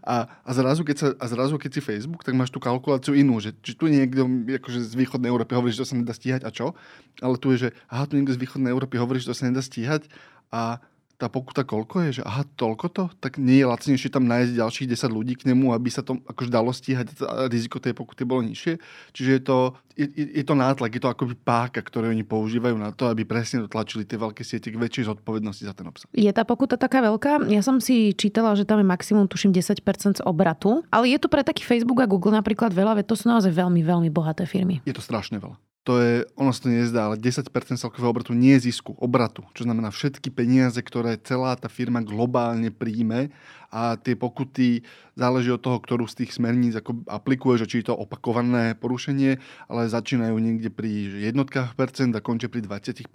A, 0.00 0.40
a, 0.40 0.50
zrazu, 0.56 0.80
keď 0.80 0.96
sa, 0.96 1.08
a 1.20 1.24
zrazu, 1.28 1.60
keď 1.60 1.70
si 1.78 1.80
Facebook, 1.84 2.24
tak 2.24 2.32
máš 2.32 2.48
tú 2.48 2.56
kalkuláciu 2.56 3.12
inú, 3.12 3.36
že 3.44 3.52
či 3.60 3.76
tu 3.76 3.92
niekto 3.92 4.24
akože 4.24 4.80
z 4.88 4.94
východnej 4.96 5.28
Európy 5.28 5.52
hovorí, 5.52 5.70
že 5.76 5.84
to 5.84 5.90
sa 5.92 6.00
nedá 6.00 6.16
stíhať 6.16 6.48
a 6.48 6.50
čo? 6.50 6.72
Ale 7.20 7.36
tu 7.36 7.52
je, 7.52 7.68
že 7.68 7.70
aha, 7.92 8.08
tu 8.08 8.16
niekto 8.16 8.32
z 8.32 8.40
východnej 8.40 8.72
Európy 8.72 8.96
hovorí, 8.96 9.20
že 9.20 9.28
to 9.28 9.36
sa 9.36 9.44
nedá 9.44 9.60
stíhať 9.60 10.08
a 10.48 10.80
tá 11.18 11.26
pokuta 11.26 11.66
koľko 11.66 12.06
je, 12.08 12.10
že 12.20 12.22
aha, 12.22 12.46
toľko 12.54 12.86
to, 12.94 13.04
tak 13.18 13.42
nie 13.42 13.58
je 13.58 13.66
lacnejšie 13.66 14.06
tam 14.14 14.30
nájsť 14.30 14.54
ďalších 14.54 14.88
10 14.94 15.10
ľudí 15.10 15.34
k 15.34 15.50
nemu, 15.50 15.74
aby 15.74 15.90
sa 15.90 16.06
to 16.06 16.22
akože 16.22 16.46
dalo 16.46 16.70
stíhať 16.70 17.10
a 17.26 17.50
riziko 17.50 17.82
tej 17.82 17.90
pokuty 17.90 18.22
bolo 18.22 18.46
nižšie. 18.46 18.78
Čiže 19.10 19.30
je 19.34 19.42
to, 19.42 19.58
je, 19.98 20.06
je 20.14 20.44
to 20.46 20.54
nátlak, 20.54 20.94
je 20.94 21.02
to 21.02 21.10
akoby 21.10 21.34
páka, 21.34 21.82
ktoré 21.82 22.14
oni 22.14 22.22
používajú 22.22 22.78
na 22.78 22.94
to, 22.94 23.10
aby 23.10 23.26
presne 23.26 23.66
dotlačili 23.66 24.06
tie 24.06 24.14
veľké 24.14 24.46
siete 24.46 24.70
k 24.70 24.78
väčšej 24.78 25.10
zodpovednosti 25.10 25.66
za 25.66 25.74
ten 25.74 25.90
obsah. 25.90 26.06
Je 26.14 26.30
tá 26.30 26.46
pokuta 26.46 26.78
taká 26.78 27.02
veľká? 27.02 27.50
Ja 27.50 27.66
som 27.66 27.82
si 27.82 28.14
čítala, 28.14 28.54
že 28.54 28.62
tam 28.62 28.78
je 28.78 28.86
maximum, 28.86 29.26
tuším, 29.26 29.50
10% 29.50 29.82
z 29.82 30.22
obratu, 30.22 30.86
ale 30.94 31.10
je 31.10 31.18
to 31.18 31.26
pre 31.26 31.42
taký 31.42 31.66
Facebook 31.66 31.98
a 31.98 32.06
Google 32.06 32.38
napríklad 32.38 32.70
veľa, 32.70 33.02
veď 33.02 33.10
to 33.10 33.18
sú 33.18 33.26
naozaj 33.26 33.50
veľmi, 33.50 33.82
veľmi 33.82 34.08
bohaté 34.14 34.46
firmy. 34.46 34.78
Je 34.86 34.94
to 34.94 35.02
strašne 35.02 35.42
veľa 35.42 35.58
to 35.88 36.04
je, 36.04 36.28
ono 36.36 36.52
sa 36.52 36.68
to 36.68 36.68
nezdá, 36.68 37.08
ale 37.08 37.16
10% 37.16 37.48
celkového 37.80 38.12
obratu 38.12 38.36
nie 38.36 38.52
je 38.60 38.68
zisku, 38.68 38.92
obratu. 39.00 39.40
Čo 39.56 39.64
znamená 39.64 39.88
všetky 39.88 40.28
peniaze, 40.28 40.76
ktoré 40.84 41.16
celá 41.16 41.56
tá 41.56 41.72
firma 41.72 42.04
globálne 42.04 42.68
príjme 42.68 43.32
a 43.72 43.96
tie 43.96 44.12
pokuty 44.12 44.84
záleží 45.16 45.48
od 45.48 45.64
toho, 45.64 45.80
ktorú 45.80 46.04
z 46.04 46.20
tých 46.20 46.36
smerníc 46.36 46.76
ako 46.76 47.08
aplikuje, 47.08 47.64
že 47.64 47.68
či 47.72 47.80
je 47.80 47.88
to 47.88 47.96
opakované 47.96 48.76
porušenie, 48.76 49.40
ale 49.64 49.88
začínajú 49.88 50.36
niekde 50.36 50.68
pri 50.68 51.24
jednotkách 51.32 51.72
percent 51.72 52.12
a 52.12 52.20
končia 52.20 52.52
pri 52.52 52.68
20%. 52.68 53.08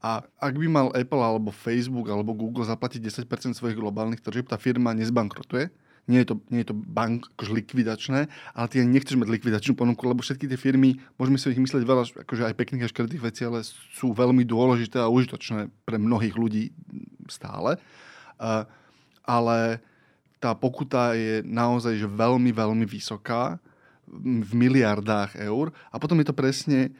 A 0.00 0.10
ak 0.24 0.54
by 0.56 0.66
mal 0.72 0.88
Apple 0.96 1.20
alebo 1.20 1.52
Facebook 1.52 2.08
alebo 2.08 2.32
Google 2.32 2.64
zaplatiť 2.64 3.04
10% 3.28 3.52
svojich 3.52 3.76
globálnych 3.76 4.24
tržieb, 4.24 4.48
tá 4.48 4.56
firma 4.56 4.96
nezbankrotuje 4.96 5.68
nie 6.06 6.22
je 6.22 6.32
to, 6.32 6.34
nie 6.54 6.62
je 6.62 6.70
to 6.70 6.76
bank 6.78 7.26
akože 7.34 7.52
likvidačné, 7.52 8.30
ale 8.54 8.66
ty 8.70 8.82
nechceš 8.86 9.18
mať 9.18 9.26
likvidačnú 9.26 9.74
ponuku, 9.74 10.06
lebo 10.06 10.22
všetky 10.22 10.46
tie 10.46 10.58
firmy, 10.58 11.02
môžeme 11.18 11.38
si 11.38 11.50
o 11.50 11.52
nich 11.52 11.62
mysleť 11.66 11.82
veľa, 11.82 12.04
akože 12.22 12.46
aj 12.46 12.54
pekných 12.54 12.86
a 12.86 12.92
škredých 12.92 13.22
vecí, 13.26 13.42
ale 13.42 13.66
sú 13.66 14.14
veľmi 14.14 14.46
dôležité 14.46 15.02
a 15.02 15.10
užitočné 15.10 15.66
pre 15.82 15.98
mnohých 15.98 16.38
ľudí 16.38 16.70
stále. 17.26 17.82
Uh, 18.38 18.62
ale 19.26 19.82
tá 20.38 20.54
pokuta 20.54 21.18
je 21.18 21.42
naozaj 21.42 21.98
že 21.98 22.06
veľmi, 22.06 22.54
veľmi 22.54 22.86
vysoká 22.86 23.58
v 24.06 24.50
miliardách 24.54 25.34
eur 25.42 25.74
a 25.90 25.98
potom 25.98 26.22
je 26.22 26.26
to 26.30 26.36
presne 26.36 26.94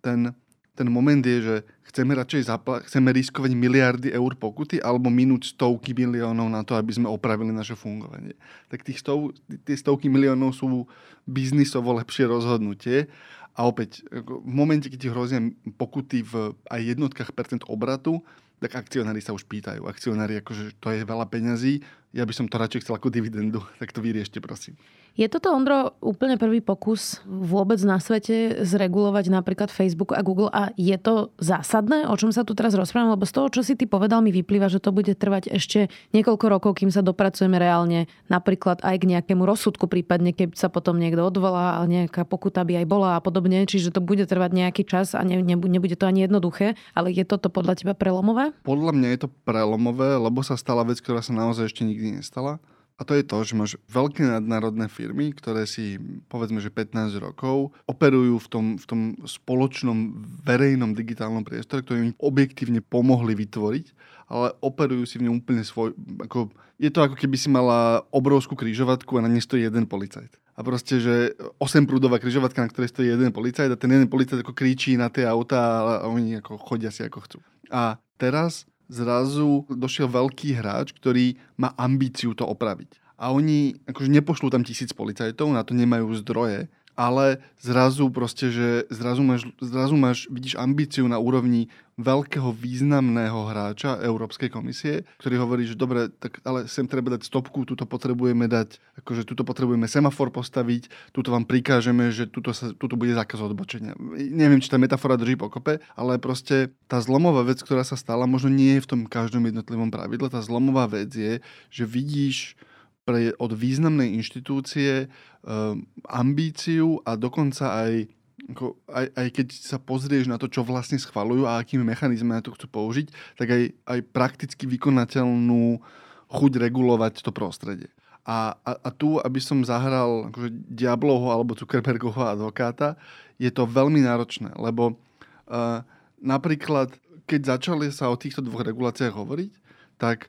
ten, 0.00 0.32
ten 0.76 0.92
moment 0.92 1.24
je, 1.24 1.40
že 1.40 1.56
chceme 1.88 2.12
radšej 2.12 2.52
zapla- 2.52 2.84
chceme 2.84 3.08
riskovať 3.16 3.56
miliardy 3.56 4.08
eur 4.12 4.36
pokuty 4.36 4.76
alebo 4.84 5.08
minúť 5.08 5.56
stovky 5.56 5.96
miliónov 5.96 6.52
na 6.52 6.60
to, 6.60 6.76
aby 6.76 6.92
sme 6.92 7.08
opravili 7.08 7.48
naše 7.48 7.72
fungovanie. 7.72 8.36
Tak 8.68 8.84
tých 8.84 9.00
stov, 9.00 9.32
tie 9.64 9.76
stovky 9.80 10.12
miliónov 10.12 10.52
sú 10.52 10.84
biznisovo 11.24 11.96
lepšie 11.96 12.28
rozhodnutie 12.28 13.08
a 13.56 13.64
opäť, 13.64 14.04
v 14.12 14.52
momente, 14.52 14.92
keď 14.92 14.98
ti 15.00 15.08
hrozia 15.08 15.40
pokuty 15.80 16.20
v 16.20 16.52
aj 16.68 16.80
jednotkách 16.92 17.32
percent 17.32 17.64
obratu, 17.64 18.20
tak 18.60 18.76
akcionári 18.76 19.24
sa 19.24 19.32
už 19.32 19.48
pýtajú. 19.48 19.88
Akcionári, 19.88 20.40
akože 20.44 20.76
to 20.80 20.92
je 20.92 21.04
veľa 21.04 21.28
peňazí, 21.28 21.80
ja 22.16 22.24
by 22.24 22.32
som 22.32 22.48
to 22.48 22.56
radšej 22.56 22.88
chcel 22.88 22.96
ako 22.96 23.12
dividendu, 23.12 23.60
tak 23.80 23.92
to 23.92 24.00
vyriešte, 24.00 24.40
prosím. 24.40 24.80
Je 25.16 25.24
toto, 25.32 25.48
Ondro, 25.48 25.96
úplne 26.04 26.36
prvý 26.36 26.60
pokus 26.60 27.24
vôbec 27.24 27.80
na 27.88 27.96
svete 27.96 28.60
zregulovať 28.68 29.32
napríklad 29.32 29.72
Facebook 29.72 30.12
a 30.12 30.20
Google 30.20 30.52
a 30.52 30.76
je 30.76 30.92
to 31.00 31.32
zásadné, 31.40 32.04
o 32.04 32.12
čom 32.20 32.36
sa 32.36 32.44
tu 32.44 32.52
teraz 32.52 32.76
rozprávam? 32.76 33.16
Lebo 33.16 33.24
z 33.24 33.32
toho, 33.32 33.48
čo 33.48 33.64
si 33.64 33.80
ty 33.80 33.88
povedal, 33.88 34.20
mi 34.20 34.28
vyplýva, 34.28 34.68
že 34.68 34.76
to 34.76 34.92
bude 34.92 35.08
trvať 35.16 35.48
ešte 35.48 35.88
niekoľko 36.12 36.44
rokov, 36.52 36.84
kým 36.84 36.92
sa 36.92 37.00
dopracujeme 37.00 37.56
reálne 37.56 38.12
napríklad 38.28 38.84
aj 38.84 38.96
k 39.00 39.08
nejakému 39.16 39.40
rozsudku, 39.48 39.88
prípadne 39.88 40.36
keď 40.36 40.52
sa 40.52 40.68
potom 40.68 41.00
niekto 41.00 41.24
odvolá 41.24 41.80
a 41.80 41.88
nejaká 41.88 42.28
pokuta 42.28 42.60
by 42.68 42.84
aj 42.84 42.86
bola 42.86 43.16
a 43.16 43.24
podobne. 43.24 43.64
Čiže 43.64 43.96
to 43.96 44.04
bude 44.04 44.28
trvať 44.28 44.52
nejaký 44.52 44.84
čas 44.84 45.16
a 45.16 45.24
ne, 45.24 45.40
nebude 45.40 45.96
to 45.96 46.04
ani 46.04 46.28
jednoduché. 46.28 46.76
Ale 46.92 47.08
je 47.08 47.24
toto 47.24 47.48
podľa 47.48 47.80
teba 47.80 47.96
prelomové? 47.96 48.52
Podľa 48.68 48.92
mňa 48.92 49.08
je 49.16 49.20
to 49.24 49.28
prelomové, 49.48 50.20
lebo 50.20 50.44
sa 50.44 50.60
stala 50.60 50.84
vec, 50.84 51.00
ktorá 51.00 51.24
sa 51.24 51.32
naozaj 51.32 51.72
ešte 51.72 51.88
nikdy 51.88 52.05
nestala. 52.14 52.62
A 52.96 53.04
to 53.04 53.12
je 53.12 53.28
to, 53.28 53.36
že 53.44 53.52
máš 53.52 53.72
veľké 53.92 54.24
nadnárodné 54.24 54.88
firmy, 54.88 55.28
ktoré 55.36 55.68
si 55.68 56.00
povedzme, 56.32 56.64
že 56.64 56.72
15 56.72 57.12
rokov 57.20 57.76
operujú 57.84 58.40
v 58.40 58.48
tom, 58.48 58.66
v 58.80 58.84
tom 58.88 59.00
spoločnom 59.20 60.16
verejnom 60.40 60.96
digitálnom 60.96 61.44
priestore, 61.44 61.84
ktorý 61.84 62.12
im 62.12 62.16
objektívne 62.16 62.80
pomohli 62.80 63.36
vytvoriť, 63.36 63.86
ale 64.32 64.56
operujú 64.64 65.04
si 65.04 65.20
v 65.20 65.28
ňom 65.28 65.44
úplne 65.44 65.60
svoj... 65.60 65.92
Ako, 66.24 66.48
je 66.80 66.88
to 66.88 67.04
ako 67.04 67.20
keby 67.20 67.36
si 67.36 67.52
mala 67.52 68.00
obrovskú 68.08 68.56
kryžovatku 68.56 69.12
a 69.20 69.24
na 69.24 69.28
nej 69.28 69.44
stojí 69.44 69.68
jeden 69.68 69.84
policajt. 69.84 70.32
A 70.56 70.64
proste, 70.64 70.96
že 70.96 71.36
8 71.60 71.84
prúdová 71.84 72.16
kryžovatka, 72.16 72.64
na 72.64 72.72
ktorej 72.72 72.96
stojí 72.96 73.12
jeden 73.12 73.28
policajt 73.28 73.68
a 73.68 73.76
ten 73.76 73.92
jeden 73.92 74.08
policajt 74.08 74.40
ako 74.40 74.56
kričí 74.56 74.96
na 74.96 75.12
tie 75.12 75.28
autá 75.28 76.00
a 76.00 76.08
oni 76.08 76.40
ako 76.40 76.56
chodia 76.56 76.88
si 76.88 77.04
ako 77.04 77.28
chcú. 77.28 77.38
A 77.68 78.00
teraz 78.16 78.64
zrazu 78.86 79.66
došiel 79.70 80.10
veľký 80.10 80.56
hráč, 80.56 80.94
ktorý 80.94 81.36
má 81.58 81.74
ambíciu 81.74 82.32
to 82.34 82.46
opraviť. 82.46 83.02
A 83.16 83.32
oni 83.32 83.72
akože 83.88 84.12
nepošlú 84.12 84.52
tam 84.52 84.62
tisíc 84.62 84.92
policajtov, 84.92 85.48
na 85.48 85.64
to 85.64 85.72
nemajú 85.72 86.12
zdroje, 86.20 86.68
ale 86.96 87.44
zrazu 87.60 88.08
proste, 88.08 88.48
že 88.48 88.88
zrazu 88.88 89.20
máš, 89.20 89.44
zrazu 89.60 89.94
máš, 89.94 90.26
vidíš 90.32 90.56
ambíciu 90.56 91.04
na 91.06 91.20
úrovni 91.20 91.68
veľkého 91.96 92.52
významného 92.52 93.48
hráča 93.48 93.96
Európskej 94.04 94.52
komisie, 94.52 95.08
ktorý 95.16 95.40
hovorí, 95.40 95.64
že 95.64 95.80
dobre, 95.80 96.12
tak 96.12 96.44
ale 96.44 96.68
sem 96.68 96.84
treba 96.84 97.16
dať 97.16 97.24
stopku, 97.24 97.64
tuto 97.64 97.88
potrebujeme 97.88 98.44
dať, 98.52 99.00
akože 99.00 99.24
tuto 99.24 99.48
potrebujeme 99.48 99.88
semafor 99.88 100.28
postaviť, 100.28 100.92
tuto 101.16 101.32
vám 101.32 101.48
prikážeme, 101.48 102.12
že 102.12 102.28
tuto, 102.28 102.52
sa, 102.52 102.76
tuto 102.76 103.00
bude 103.00 103.16
zákaz 103.16 103.40
odbočenia. 103.40 103.96
Neviem, 104.12 104.60
či 104.60 104.68
tá 104.68 104.76
metafora 104.76 105.16
drží 105.16 105.40
pokope, 105.40 105.80
ale 105.96 106.20
proste 106.20 106.68
tá 106.84 107.00
zlomová 107.00 107.48
vec, 107.48 107.64
ktorá 107.64 107.80
sa 107.80 107.96
stala, 107.96 108.28
možno 108.28 108.52
nie 108.52 108.76
je 108.76 108.84
v 108.84 108.90
tom 108.92 109.00
každom 109.08 109.48
jednotlivom 109.48 109.88
pravidle, 109.88 110.28
tá 110.28 110.44
zlomová 110.44 110.84
vec 110.92 111.08
je, 111.16 111.40
že 111.72 111.84
vidíš 111.88 112.60
pre, 113.06 113.30
od 113.38 113.54
významnej 113.54 114.18
inštitúcie 114.18 115.06
um, 115.46 115.86
ambíciu 116.10 116.98
a 117.06 117.14
dokonca 117.14 117.70
aj, 117.86 118.10
ako, 118.50 118.74
aj, 118.90 119.06
aj 119.14 119.28
keď 119.30 119.46
sa 119.54 119.78
pozrieš 119.78 120.26
na 120.26 120.42
to, 120.42 120.50
čo 120.50 120.66
vlastne 120.66 120.98
schvalujú 120.98 121.46
a 121.46 121.62
akými 121.62 121.86
mechanizmy 121.86 122.34
na 122.34 122.42
to 122.42 122.50
chcú 122.58 122.66
použiť, 122.66 123.06
tak 123.38 123.48
aj, 123.48 123.62
aj 123.86 124.00
prakticky 124.10 124.66
vykonateľnú 124.66 125.78
chuť 126.26 126.52
regulovať 126.58 127.22
to 127.22 127.30
prostredie. 127.30 127.86
A, 128.26 128.58
a, 128.66 128.70
a 128.74 128.90
tu, 128.90 129.22
aby 129.22 129.38
som 129.38 129.62
zahral 129.62 130.34
akože 130.34 130.50
Diablovho 130.50 131.30
alebo 131.30 131.54
Zuckerbergovho 131.54 132.26
advokáta, 132.26 132.98
je 133.38 133.46
to 133.54 133.70
veľmi 133.70 134.02
náročné, 134.02 134.50
lebo 134.58 134.98
uh, 135.46 135.86
napríklad, 136.18 136.90
keď 137.30 137.54
začali 137.54 137.86
sa 137.94 138.10
o 138.10 138.18
týchto 138.18 138.42
dvoch 138.42 138.66
reguláciách 138.66 139.14
hovoriť, 139.14 139.52
tak 139.94 140.26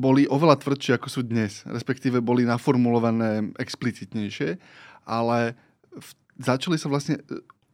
boli 0.00 0.24
oveľa 0.24 0.56
tvrdšie, 0.60 0.96
ako 0.96 1.08
sú 1.08 1.20
dnes. 1.24 1.64
Respektíve 1.68 2.24
boli 2.24 2.48
naformulované 2.48 3.52
explicitnejšie, 3.60 4.56
ale 5.04 5.54
v, 5.92 6.10
začali 6.40 6.80
sa 6.80 6.88
vlastne 6.88 7.20
e, 7.20 7.22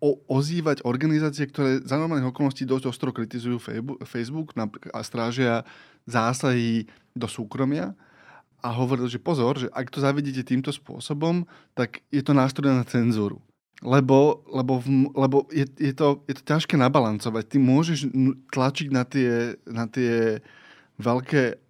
o, 0.02 0.18
ozývať 0.26 0.82
organizácie, 0.82 1.46
ktoré 1.46 1.82
za 1.82 1.96
normálnych 1.96 2.34
okolností 2.34 2.66
dosť 2.66 2.84
ostro 2.90 3.10
kritizujú 3.14 3.62
Facebook 4.02 4.52
a 4.90 5.00
strážia 5.06 5.62
zásahy 6.06 6.90
do 7.14 7.30
súkromia 7.30 7.94
a 8.66 8.68
hovoril, 8.74 9.06
že 9.06 9.22
pozor, 9.22 9.62
že 9.62 9.68
ak 9.70 9.90
to 9.94 10.02
zavedíte 10.02 10.42
týmto 10.42 10.74
spôsobom, 10.74 11.46
tak 11.78 12.02
je 12.10 12.22
to 12.22 12.34
nástroj 12.34 12.74
na 12.74 12.82
cenzúru. 12.82 13.38
Lebo, 13.84 14.40
lebo, 14.48 14.80
lebo 15.12 15.44
je, 15.52 15.68
je, 15.76 15.92
to, 15.92 16.24
je 16.24 16.34
to 16.40 16.42
ťažké 16.48 16.80
nabalancovať. 16.80 17.44
Ty 17.44 17.56
môžeš 17.60 18.08
tlačiť 18.48 18.88
na 18.88 19.04
tie, 19.04 19.60
na 19.68 19.84
tie 19.84 20.40
veľké 20.96 21.65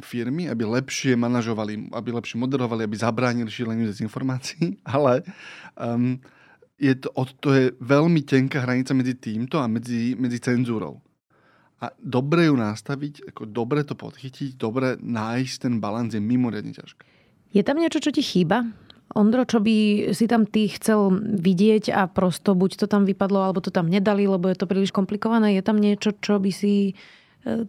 firmy, 0.00 0.48
aby 0.50 0.64
lepšie 0.64 1.16
manažovali, 1.16 1.92
aby 1.92 2.10
lepšie 2.12 2.36
moderovali, 2.36 2.84
aby 2.84 2.96
zabránili 2.96 3.48
šíreniu 3.48 3.88
dezinformácií, 3.88 4.80
ale 4.96 5.24
um, 5.76 6.20
je 6.76 6.92
to, 6.96 7.08
to 7.40 7.48
je 7.52 7.64
veľmi 7.80 8.20
tenká 8.24 8.64
hranica 8.64 8.92
medzi 8.92 9.16
týmto 9.16 9.56
a 9.56 9.66
medzi, 9.68 10.12
medzi 10.16 10.40
cenzúrou. 10.40 11.00
A 11.76 11.92
dobre 12.00 12.48
ju 12.48 12.56
nastaviť, 12.56 13.32
ako 13.32 13.52
dobre 13.52 13.84
to 13.84 13.92
podchytiť, 13.92 14.56
dobre 14.56 14.96
nájsť 14.96 15.54
ten 15.68 15.74
balans 15.76 16.16
je 16.16 16.20
mimoriadne 16.24 16.72
ťažké. 16.72 17.04
Je 17.52 17.62
tam 17.64 17.76
niečo, 17.76 18.00
čo 18.00 18.12
ti 18.12 18.24
chýba? 18.24 18.64
Ondro, 19.12 19.44
čo 19.44 19.62
by 19.62 20.10
si 20.12 20.26
tam 20.26 20.48
ty 20.48 20.66
chcel 20.72 21.14
vidieť 21.20 21.94
a 21.94 22.08
prosto 22.10 22.56
buď 22.56 22.84
to 22.84 22.86
tam 22.88 23.06
vypadlo, 23.06 23.38
alebo 23.38 23.60
to 23.62 23.70
tam 23.70 23.86
nedali, 23.86 24.26
lebo 24.26 24.50
je 24.50 24.58
to 24.58 24.66
príliš 24.66 24.90
komplikované. 24.90 25.54
Je 25.54 25.62
tam 25.62 25.78
niečo, 25.78 26.16
čo 26.18 26.40
by 26.40 26.50
si 26.50 26.96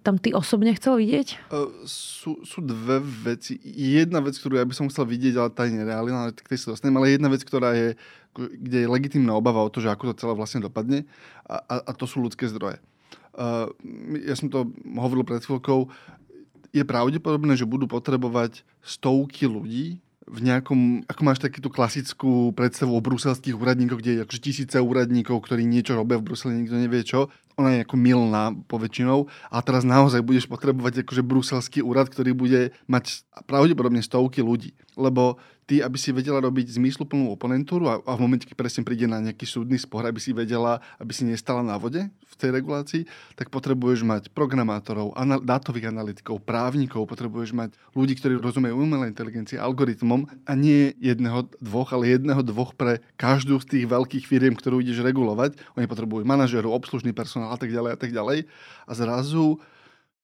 tam 0.02 0.18
ty 0.18 0.34
osobne 0.34 0.74
chcel 0.74 0.98
vidieť? 0.98 1.54
Uh, 1.54 1.70
sú, 1.86 2.42
sú 2.42 2.66
dve 2.66 2.98
veci. 3.02 3.62
Jedna 3.64 4.26
vec, 4.26 4.34
ktorú 4.34 4.58
ja 4.58 4.66
by 4.66 4.74
som 4.74 4.90
chcel 4.90 5.06
vidieť, 5.06 5.38
ale 5.38 5.50
tá 5.54 5.70
je 5.70 5.78
nereálna, 5.78 6.18
ale 6.18 6.32
k 6.34 6.50
tej 6.50 6.66
sa 6.66 6.74
dostanem, 6.74 6.98
ale 6.98 7.14
jedna 7.14 7.30
vec, 7.30 7.46
ktorá 7.46 7.78
je, 7.78 7.94
kde 8.34 8.78
je 8.86 8.88
legitimná 8.90 9.38
obava 9.38 9.62
o 9.62 9.70
to, 9.70 9.78
že 9.78 9.94
ako 9.94 10.12
to 10.12 10.26
celé 10.26 10.34
vlastne 10.34 10.66
dopadne 10.66 11.06
a, 11.46 11.62
a, 11.62 11.76
a 11.88 11.92
to 11.94 12.10
sú 12.10 12.26
ľudské 12.26 12.50
zdroje. 12.50 12.82
Uh, 13.38 13.70
ja 14.26 14.34
som 14.34 14.50
to 14.50 14.66
hovoril 14.98 15.22
pred 15.22 15.46
chvíľkou, 15.46 15.94
je 16.74 16.84
pravdepodobné, 16.84 17.54
že 17.54 17.70
budú 17.70 17.86
potrebovať 17.86 18.66
stovky 18.82 19.46
ľudí 19.46 20.02
v 20.28 20.40
nejakom, 20.44 21.08
ako 21.08 21.22
máš 21.24 21.40
takú 21.40 21.72
klasickú 21.72 22.52
predstavu 22.52 22.92
o 22.92 23.02
bruselských 23.02 23.56
úradníkoch, 23.56 24.04
kde 24.04 24.12
je 24.12 24.24
akože 24.28 24.44
tisíce 24.44 24.78
úradníkov, 24.78 25.40
ktorí 25.40 25.64
niečo 25.64 25.96
robia 25.96 26.20
v 26.20 26.28
Bruseli, 26.28 26.60
nikto 26.60 26.76
nevie 26.76 27.02
čo. 27.08 27.32
Ona 27.58 27.74
je 27.74 27.84
ako 27.90 27.96
milná 27.98 28.54
poväčšinou 28.70 29.26
a 29.50 29.58
teraz 29.66 29.82
naozaj 29.82 30.22
budeš 30.22 30.46
potrebovať 30.46 31.02
akože 31.02 31.26
bruselský 31.26 31.80
úrad, 31.82 32.06
ktorý 32.06 32.38
bude 32.38 32.70
mať 32.86 33.26
pravdepodobne 33.50 34.06
stovky 34.06 34.46
ľudí. 34.46 34.78
Lebo 34.94 35.42
ty, 35.68 35.84
aby 35.84 36.00
si 36.00 36.16
vedela 36.16 36.40
robiť 36.40 36.80
zmysluplnú 36.80 37.36
oponentúru 37.36 37.92
a, 37.92 38.00
a 38.00 38.12
v 38.16 38.24
momente, 38.24 38.48
keď 38.48 38.56
presne 38.56 38.82
príde 38.88 39.04
na 39.06 39.20
nejaký 39.20 39.44
súdny 39.44 39.76
spor, 39.76 40.08
aby 40.08 40.18
si 40.18 40.32
vedela, 40.32 40.80
aby 40.96 41.12
si 41.12 41.28
nestala 41.28 41.60
na 41.60 41.76
vode 41.76 42.08
v 42.08 42.36
tej 42.40 42.56
regulácii, 42.56 43.04
tak 43.36 43.52
potrebuješ 43.52 44.08
mať 44.08 44.24
programátorov, 44.32 45.12
anal- 45.20 45.44
dátových 45.44 45.92
analytikov, 45.92 46.40
právnikov, 46.40 47.04
potrebuješ 47.04 47.52
mať 47.52 47.76
ľudí, 47.92 48.16
ktorí 48.16 48.40
rozumejú 48.40 48.80
umelej 48.80 49.12
inteligencii, 49.12 49.60
algoritmom 49.60 50.32
a 50.48 50.52
nie 50.56 50.96
jedného, 51.04 51.52
dvoch, 51.60 51.92
ale 51.92 52.16
jedného, 52.16 52.40
dvoch 52.48 52.72
pre 52.72 53.04
každú 53.20 53.60
z 53.60 53.78
tých 53.78 53.86
veľkých 53.92 54.24
firiem, 54.24 54.56
ktorú 54.56 54.80
ideš 54.80 55.04
regulovať. 55.04 55.60
Oni 55.76 55.86
potrebujú 55.86 56.24
manažerov, 56.24 56.72
obslužný 56.72 57.12
personál 57.12 57.47
a 57.52 57.58
tak 57.58 57.72
ďalej 57.72 57.92
a 57.96 58.00
tak 58.00 58.12
ďalej. 58.12 58.48
A 58.88 58.92
zrazu 58.96 59.60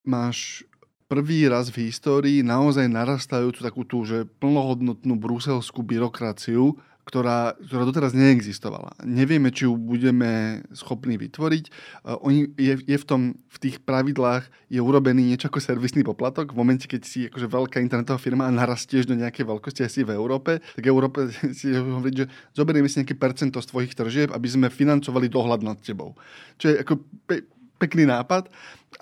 máš 0.04 0.68
prvý 1.08 1.46
raz 1.46 1.70
v 1.70 1.88
histórii 1.88 2.42
naozaj 2.42 2.90
narastajúcu 2.90 3.60
takú 3.62 3.82
tú, 3.86 4.02
že 4.02 4.26
plnohodnotnú 4.42 5.14
bruselskú 5.20 5.86
byrokraciu, 5.86 6.80
ktorá, 7.04 7.60
ktorá 7.60 7.84
doteraz 7.84 8.16
neexistovala. 8.16 8.96
Nevieme, 9.04 9.52
či 9.52 9.68
ju 9.68 9.76
budeme 9.76 10.64
schopní 10.72 11.20
vytvoriť. 11.20 11.66
Uh, 12.04 12.18
oni, 12.24 12.40
je, 12.56 12.80
je 12.80 12.98
v, 12.98 13.06
tom, 13.06 13.22
v 13.36 13.58
tých 13.60 13.84
pravidlách 13.84 14.48
je 14.72 14.80
urobený 14.80 15.36
niečo 15.36 15.52
ako 15.52 15.60
servisný 15.60 16.08
poplatok. 16.08 16.56
V 16.56 16.60
momente, 16.60 16.88
keď 16.88 17.02
si 17.04 17.28
akože 17.28 17.48
veľká 17.52 17.78
internetová 17.84 18.16
firma 18.16 18.48
narastieš 18.48 19.06
do 19.06 19.20
nejakej 19.20 19.44
veľkosti 19.44 19.82
asi 19.84 20.08
v 20.08 20.16
Európe, 20.16 20.64
tak 20.64 20.84
Európe 20.88 21.28
si 21.60 21.76
hovoriť, 21.76 22.16
že 22.16 22.26
zoberieme 22.56 22.88
si 22.88 23.04
nejaké 23.04 23.20
percento 23.20 23.60
z 23.60 23.68
tvojich 23.68 23.94
tržieb, 23.94 24.32
aby 24.32 24.48
sme 24.48 24.68
financovali 24.72 25.28
dohľad 25.28 25.62
nad 25.62 25.78
tebou. 25.84 26.16
Čo 26.56 26.72
je 26.72 26.76
ako 26.80 26.94
pe- 27.28 27.46
pekný 27.84 28.08
nápad, 28.08 28.48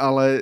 ale 0.01 0.41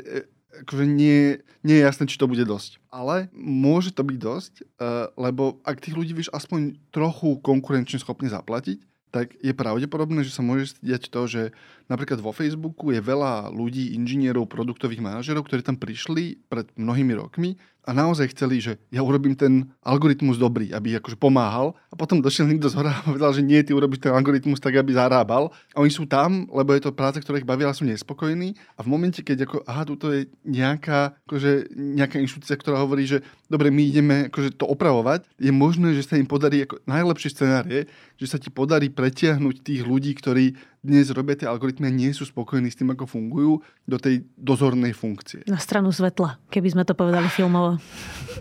akože 0.64 0.86
nie, 0.86 1.40
nie 1.64 1.76
je 1.80 1.86
jasné, 1.86 2.04
či 2.10 2.20
to 2.20 2.30
bude 2.30 2.44
dosť. 2.44 2.80
Ale 2.92 3.28
môže 3.36 3.96
to 3.96 4.04
byť 4.04 4.18
dosť, 4.18 4.54
uh, 4.62 5.12
lebo 5.16 5.60
ak 5.64 5.84
tých 5.84 5.96
ľudí 5.96 6.14
vieš 6.16 6.34
aspoň 6.36 6.80
trochu 6.90 7.40
konkurenčne 7.40 8.00
schopne 8.00 8.28
zaplatiť, 8.28 8.84
tak 9.10 9.34
je 9.42 9.54
pravdepodobné, 9.58 10.22
že 10.22 10.34
sa 10.34 10.46
môže 10.46 10.78
stať 10.78 11.10
to, 11.10 11.22
že 11.26 11.42
napríklad 11.90 12.22
vo 12.22 12.32
Facebooku 12.32 12.94
je 12.94 13.02
veľa 13.02 13.50
ľudí, 13.50 13.98
inžinierov, 13.98 14.48
produktových 14.48 15.02
manažerov, 15.02 15.50
ktorí 15.50 15.66
tam 15.66 15.76
prišli 15.76 16.38
pred 16.48 16.70
mnohými 16.78 17.18
rokmi 17.18 17.58
a 17.90 17.96
naozaj 17.96 18.38
chceli, 18.38 18.62
že 18.62 18.78
ja 18.94 19.02
urobím 19.02 19.34
ten 19.34 19.66
algoritmus 19.82 20.38
dobrý, 20.38 20.70
aby 20.70 21.02
akože 21.02 21.18
pomáhal. 21.18 21.74
A 21.90 21.98
potom 21.98 22.22
došiel 22.22 22.46
niekto 22.46 22.70
z 22.70 22.78
hora 22.78 22.94
a 22.94 23.02
povedal, 23.02 23.34
že 23.34 23.42
nie, 23.42 23.66
ty 23.66 23.74
urobíš 23.74 24.06
ten 24.06 24.14
algoritmus 24.14 24.62
tak, 24.62 24.78
aby 24.78 24.94
zarábal. 24.94 25.50
A 25.74 25.82
oni 25.82 25.90
sú 25.90 26.06
tam, 26.06 26.46
lebo 26.54 26.78
je 26.78 26.86
to 26.86 26.94
práca, 26.94 27.18
ktorá 27.18 27.42
ich 27.42 27.50
bavila, 27.50 27.74
sú 27.74 27.90
nespokojní. 27.90 28.54
A 28.78 28.86
v 28.86 28.92
momente, 28.94 29.26
keď 29.26 29.50
ako, 29.50 29.58
aha, 29.66 29.90
tu 29.90 29.96
je 30.14 30.30
nejaká, 30.46 31.18
akože, 31.26 31.74
nejaká 31.74 32.22
inštitúcia, 32.22 32.62
ktorá 32.62 32.78
hovorí, 32.78 33.10
že 33.10 33.26
dobre, 33.50 33.74
my 33.74 33.82
ideme 33.82 34.16
akože, 34.30 34.54
to 34.54 34.70
opravovať, 34.70 35.26
je 35.42 35.50
možné, 35.50 35.98
že 35.98 36.06
sa 36.06 36.22
im 36.22 36.30
podarí, 36.30 36.70
ako, 36.70 36.86
najlepší 36.86 37.34
scenár 37.34 37.66
je, 37.66 37.90
že 38.22 38.28
sa 38.30 38.38
ti 38.38 38.54
podarí 38.54 38.94
pretiahnuť 38.94 39.66
tých 39.66 39.82
ľudí, 39.82 40.14
ktorí 40.14 40.54
dnes 40.80 41.12
robia 41.12 41.36
tie 41.36 41.48
algoritmy 41.48 41.92
a 41.92 41.94
nie 41.94 42.16
sú 42.16 42.24
spokojní 42.24 42.72
s 42.72 42.80
tým, 42.80 42.96
ako 42.96 43.04
fungujú, 43.04 43.60
do 43.84 43.98
tej 44.00 44.24
dozornej 44.40 44.96
funkcie. 44.96 45.44
Na 45.44 45.60
stranu 45.60 45.92
svetla, 45.92 46.40
keby 46.48 46.72
sme 46.72 46.84
to 46.88 46.96
povedali 46.96 47.28
filmovo. 47.28 47.76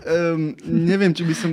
Um, 0.07 0.55
neviem, 0.63 1.11
či 1.11 1.27
by 1.27 1.35
som... 1.35 1.51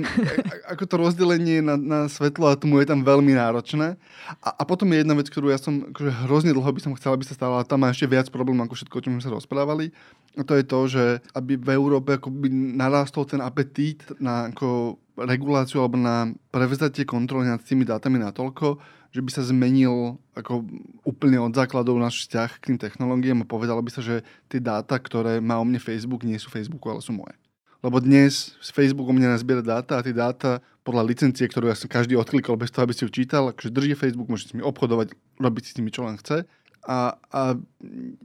Ako 0.71 0.87
to 0.87 0.95
rozdelenie 0.95 1.59
na, 1.59 1.75
na 1.75 1.99
svetlo 2.07 2.47
a 2.47 2.55
tmu 2.55 2.79
je 2.79 2.87
tam 2.87 3.03
veľmi 3.03 3.35
náročné. 3.35 3.99
A, 4.39 4.49
a 4.59 4.63
potom 4.63 4.87
je 4.95 5.03
jedna 5.03 5.15
vec, 5.15 5.27
ktorú 5.27 5.51
ja 5.51 5.59
som 5.59 5.91
akože 5.91 6.11
hrozne 6.27 6.51
dlho 6.55 6.71
by 6.71 6.79
som 6.79 6.95
chcel, 6.95 7.15
aby 7.15 7.27
sa 7.27 7.35
stala, 7.35 7.59
ale 7.59 7.67
tam 7.67 7.83
má 7.83 7.91
ešte 7.91 8.07
viac 8.07 8.31
problém 8.31 8.59
ako 8.63 8.79
všetko, 8.79 8.95
o 8.95 9.03
čom 9.03 9.13
sme 9.19 9.23
sa 9.27 9.35
rozprávali. 9.35 9.91
A 10.39 10.45
to 10.47 10.55
je 10.55 10.63
to, 10.63 10.79
že 10.87 11.03
aby 11.35 11.59
v 11.59 11.69
Európe 11.75 12.15
ako 12.15 12.31
by 12.31 12.47
narástol 12.79 13.27
ten 13.27 13.43
apetít 13.43 14.07
na 14.23 14.53
ako 14.53 15.01
reguláciu 15.17 15.81
alebo 15.81 15.97
na 15.97 16.29
prevzatie 16.53 17.03
kontroly 17.03 17.49
nad 17.49 17.57
tými 17.59 17.83
dátami 17.83 18.21
natoľko, 18.21 18.77
že 19.17 19.25
by 19.25 19.31
sa 19.33 19.41
zmenil 19.41 20.21
ako 20.37 20.61
úplne 21.01 21.41
od 21.41 21.49
základov 21.49 21.97
náš 21.97 22.21
vzťah 22.29 22.61
k 22.61 22.65
tým 22.69 22.77
technológiám 22.77 23.41
a 23.41 23.49
povedalo 23.49 23.81
by 23.81 23.89
sa, 23.89 24.05
že 24.05 24.21
tie 24.45 24.61
dáta, 24.61 25.01
ktoré 25.01 25.41
má 25.41 25.57
o 25.57 25.65
mne 25.65 25.81
Facebook, 25.81 26.21
nie 26.21 26.37
sú 26.37 26.53
Facebooku, 26.53 26.85
ale 26.93 27.01
sú 27.01 27.17
moje. 27.17 27.33
Lebo 27.81 27.97
dnes 27.97 28.53
z 28.61 28.69
Facebooku 28.69 29.09
mne 29.09 29.33
nazbiera 29.33 29.65
dáta 29.65 29.97
a 29.97 30.05
tie 30.05 30.13
dáta 30.13 30.61
podľa 30.85 31.09
licencie, 31.09 31.49
ktorú 31.49 31.69
ja 31.69 31.77
som 31.77 31.89
každý 31.89 32.13
odklikol 32.13 32.57
bez 32.57 32.69
toho, 32.69 32.85
aby 32.85 32.93
si 32.93 33.05
ju 33.05 33.09
čítal, 33.09 33.49
akože 33.49 33.73
drží 33.73 33.97
Facebook, 33.97 34.29
môže 34.29 34.49
s 34.49 34.53
nimi 34.53 34.61
obchodovať, 34.61 35.17
robiť 35.41 35.63
si 35.65 35.71
s 35.73 35.77
nimi 35.81 35.89
čo 35.89 36.05
len 36.05 36.17
chce. 36.21 36.45
A, 36.87 37.19
a 37.33 37.59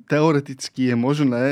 teoreticky 0.07 0.93
je 0.93 0.97
možné 0.97 1.45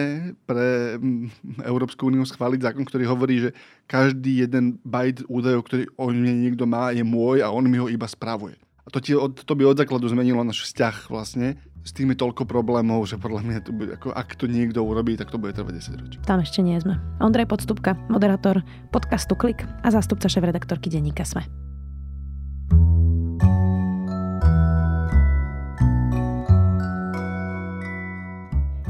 pre 0.46 0.94
mm, 0.94 1.64
Európsku 1.66 2.06
úniu 2.06 2.22
schváliť 2.22 2.62
zákon, 2.62 2.86
ktorý 2.86 3.04
hovorí, 3.10 3.48
že 3.48 3.50
každý 3.90 4.46
jeden 4.46 4.78
bajt 4.86 5.26
údajov, 5.26 5.66
ktorý 5.66 5.90
o 5.98 6.14
mne 6.14 6.46
niekto 6.46 6.70
má, 6.70 6.94
je 6.94 7.02
môj 7.02 7.42
a 7.42 7.50
on 7.50 7.66
mi 7.66 7.82
ho 7.82 7.90
iba 7.90 8.06
spravuje. 8.06 8.54
To, 8.90 8.98
ti, 8.98 9.14
to 9.14 9.52
by 9.54 9.62
od 9.70 9.78
základu 9.78 10.10
zmenilo 10.10 10.42
náš 10.42 10.66
vzťah 10.66 11.10
vlastne. 11.10 11.58
S 11.80 11.96
tým 11.96 12.12
je 12.12 12.20
toľko 12.20 12.44
problémov, 12.44 13.08
že 13.08 13.16
podľa 13.16 13.40
mňa 13.40 13.58
to 13.64 13.72
bude, 13.72 13.96
ako, 13.96 14.12
ak 14.12 14.36
to 14.36 14.44
niekto 14.44 14.84
urobí, 14.84 15.16
tak 15.16 15.32
to 15.32 15.40
bude 15.40 15.56
trvať 15.56 15.96
10 15.96 16.02
ročí. 16.02 16.16
Tam 16.28 16.42
ešte 16.42 16.60
nie 16.60 16.76
sme. 16.76 17.00
Ondrej 17.24 17.48
Podstupka, 17.48 17.96
moderátor 18.12 18.60
podcastu 18.92 19.32
Klik 19.32 19.64
a 19.80 19.88
zástupca 19.88 20.28
šéf-redaktorky 20.28 20.92
denníka 20.92 21.24
Sme. 21.24 21.69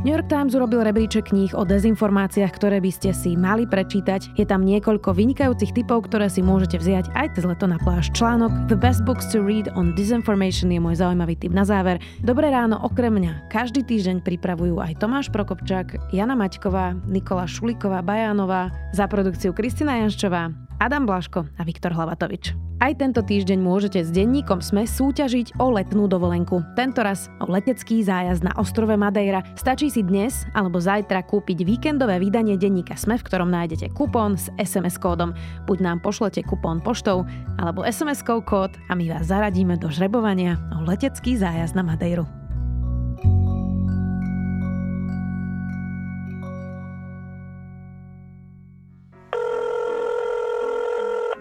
New 0.00 0.16
York 0.16 0.32
Times 0.32 0.56
urobil 0.56 0.80
rebríček 0.80 1.28
kníh 1.28 1.52
o 1.52 1.60
dezinformáciách, 1.60 2.56
ktoré 2.56 2.80
by 2.80 2.88
ste 2.88 3.12
si 3.12 3.36
mali 3.36 3.68
prečítať. 3.68 4.32
Je 4.32 4.48
tam 4.48 4.64
niekoľko 4.64 5.12
vynikajúcich 5.12 5.76
typov, 5.76 6.08
ktoré 6.08 6.32
si 6.32 6.40
môžete 6.40 6.80
vziať 6.80 7.12
aj 7.12 7.36
cez 7.36 7.44
leto 7.44 7.68
na 7.68 7.76
pláž. 7.76 8.08
Článok 8.16 8.48
The 8.72 8.80
Best 8.80 9.04
Books 9.04 9.28
to 9.28 9.44
Read 9.44 9.68
on 9.76 9.92
Disinformation 9.92 10.72
je 10.72 10.80
môj 10.80 11.04
zaujímavý 11.04 11.36
tip 11.36 11.52
na 11.52 11.68
záver. 11.68 12.00
Dobré 12.24 12.48
ráno 12.48 12.80
okrem 12.80 13.12
mňa 13.12 13.52
každý 13.52 13.84
týždeň 13.84 14.24
pripravujú 14.24 14.80
aj 14.80 15.04
Tomáš 15.04 15.28
Prokopčák, 15.28 16.16
Jana 16.16 16.32
Maťková, 16.32 16.96
Nikola 17.04 17.44
Šuliková 17.44 18.00
Bajánová, 18.00 18.72
za 18.96 19.04
produkciu 19.04 19.52
Kristina 19.52 20.00
Janščová, 20.00 20.48
Adam 20.80 21.04
Blaško 21.04 21.44
a 21.44 21.62
Viktor 21.68 21.92
Hlavatovič. 21.92 22.69
Aj 22.80 22.96
tento 22.96 23.20
týždeň 23.20 23.60
môžete 23.60 24.00
s 24.00 24.08
denníkom 24.08 24.64
SME 24.64 24.88
súťažiť 24.88 25.60
o 25.60 25.68
letnú 25.68 26.08
dovolenku. 26.08 26.64
Tento 26.72 27.04
raz 27.04 27.28
o 27.36 27.44
letecký 27.44 28.00
zájazd 28.00 28.40
na 28.40 28.56
ostrove 28.56 28.96
Madeira. 28.96 29.44
Stačí 29.52 29.92
si 29.92 30.00
dnes 30.00 30.48
alebo 30.56 30.80
zajtra 30.80 31.20
kúpiť 31.28 31.60
víkendové 31.60 32.16
vydanie 32.16 32.56
denníka 32.56 32.96
SME, 32.96 33.20
v 33.20 33.26
ktorom 33.28 33.52
nájdete 33.52 33.92
kupón 33.92 34.40
s 34.40 34.48
SMS 34.56 34.96
kódom. 34.96 35.36
Buď 35.68 35.84
nám 35.84 36.00
pošlete 36.00 36.40
kupón 36.48 36.80
poštou 36.80 37.28
alebo 37.60 37.84
SMS-kou 37.84 38.40
kód 38.48 38.72
a 38.88 38.96
my 38.96 39.12
vás 39.12 39.28
zaradíme 39.28 39.76
do 39.76 39.92
žrebovania 39.92 40.56
o 40.72 40.80
letecký 40.80 41.36
zájazd 41.36 41.76
na 41.76 41.84
Madeiru. 41.84 42.39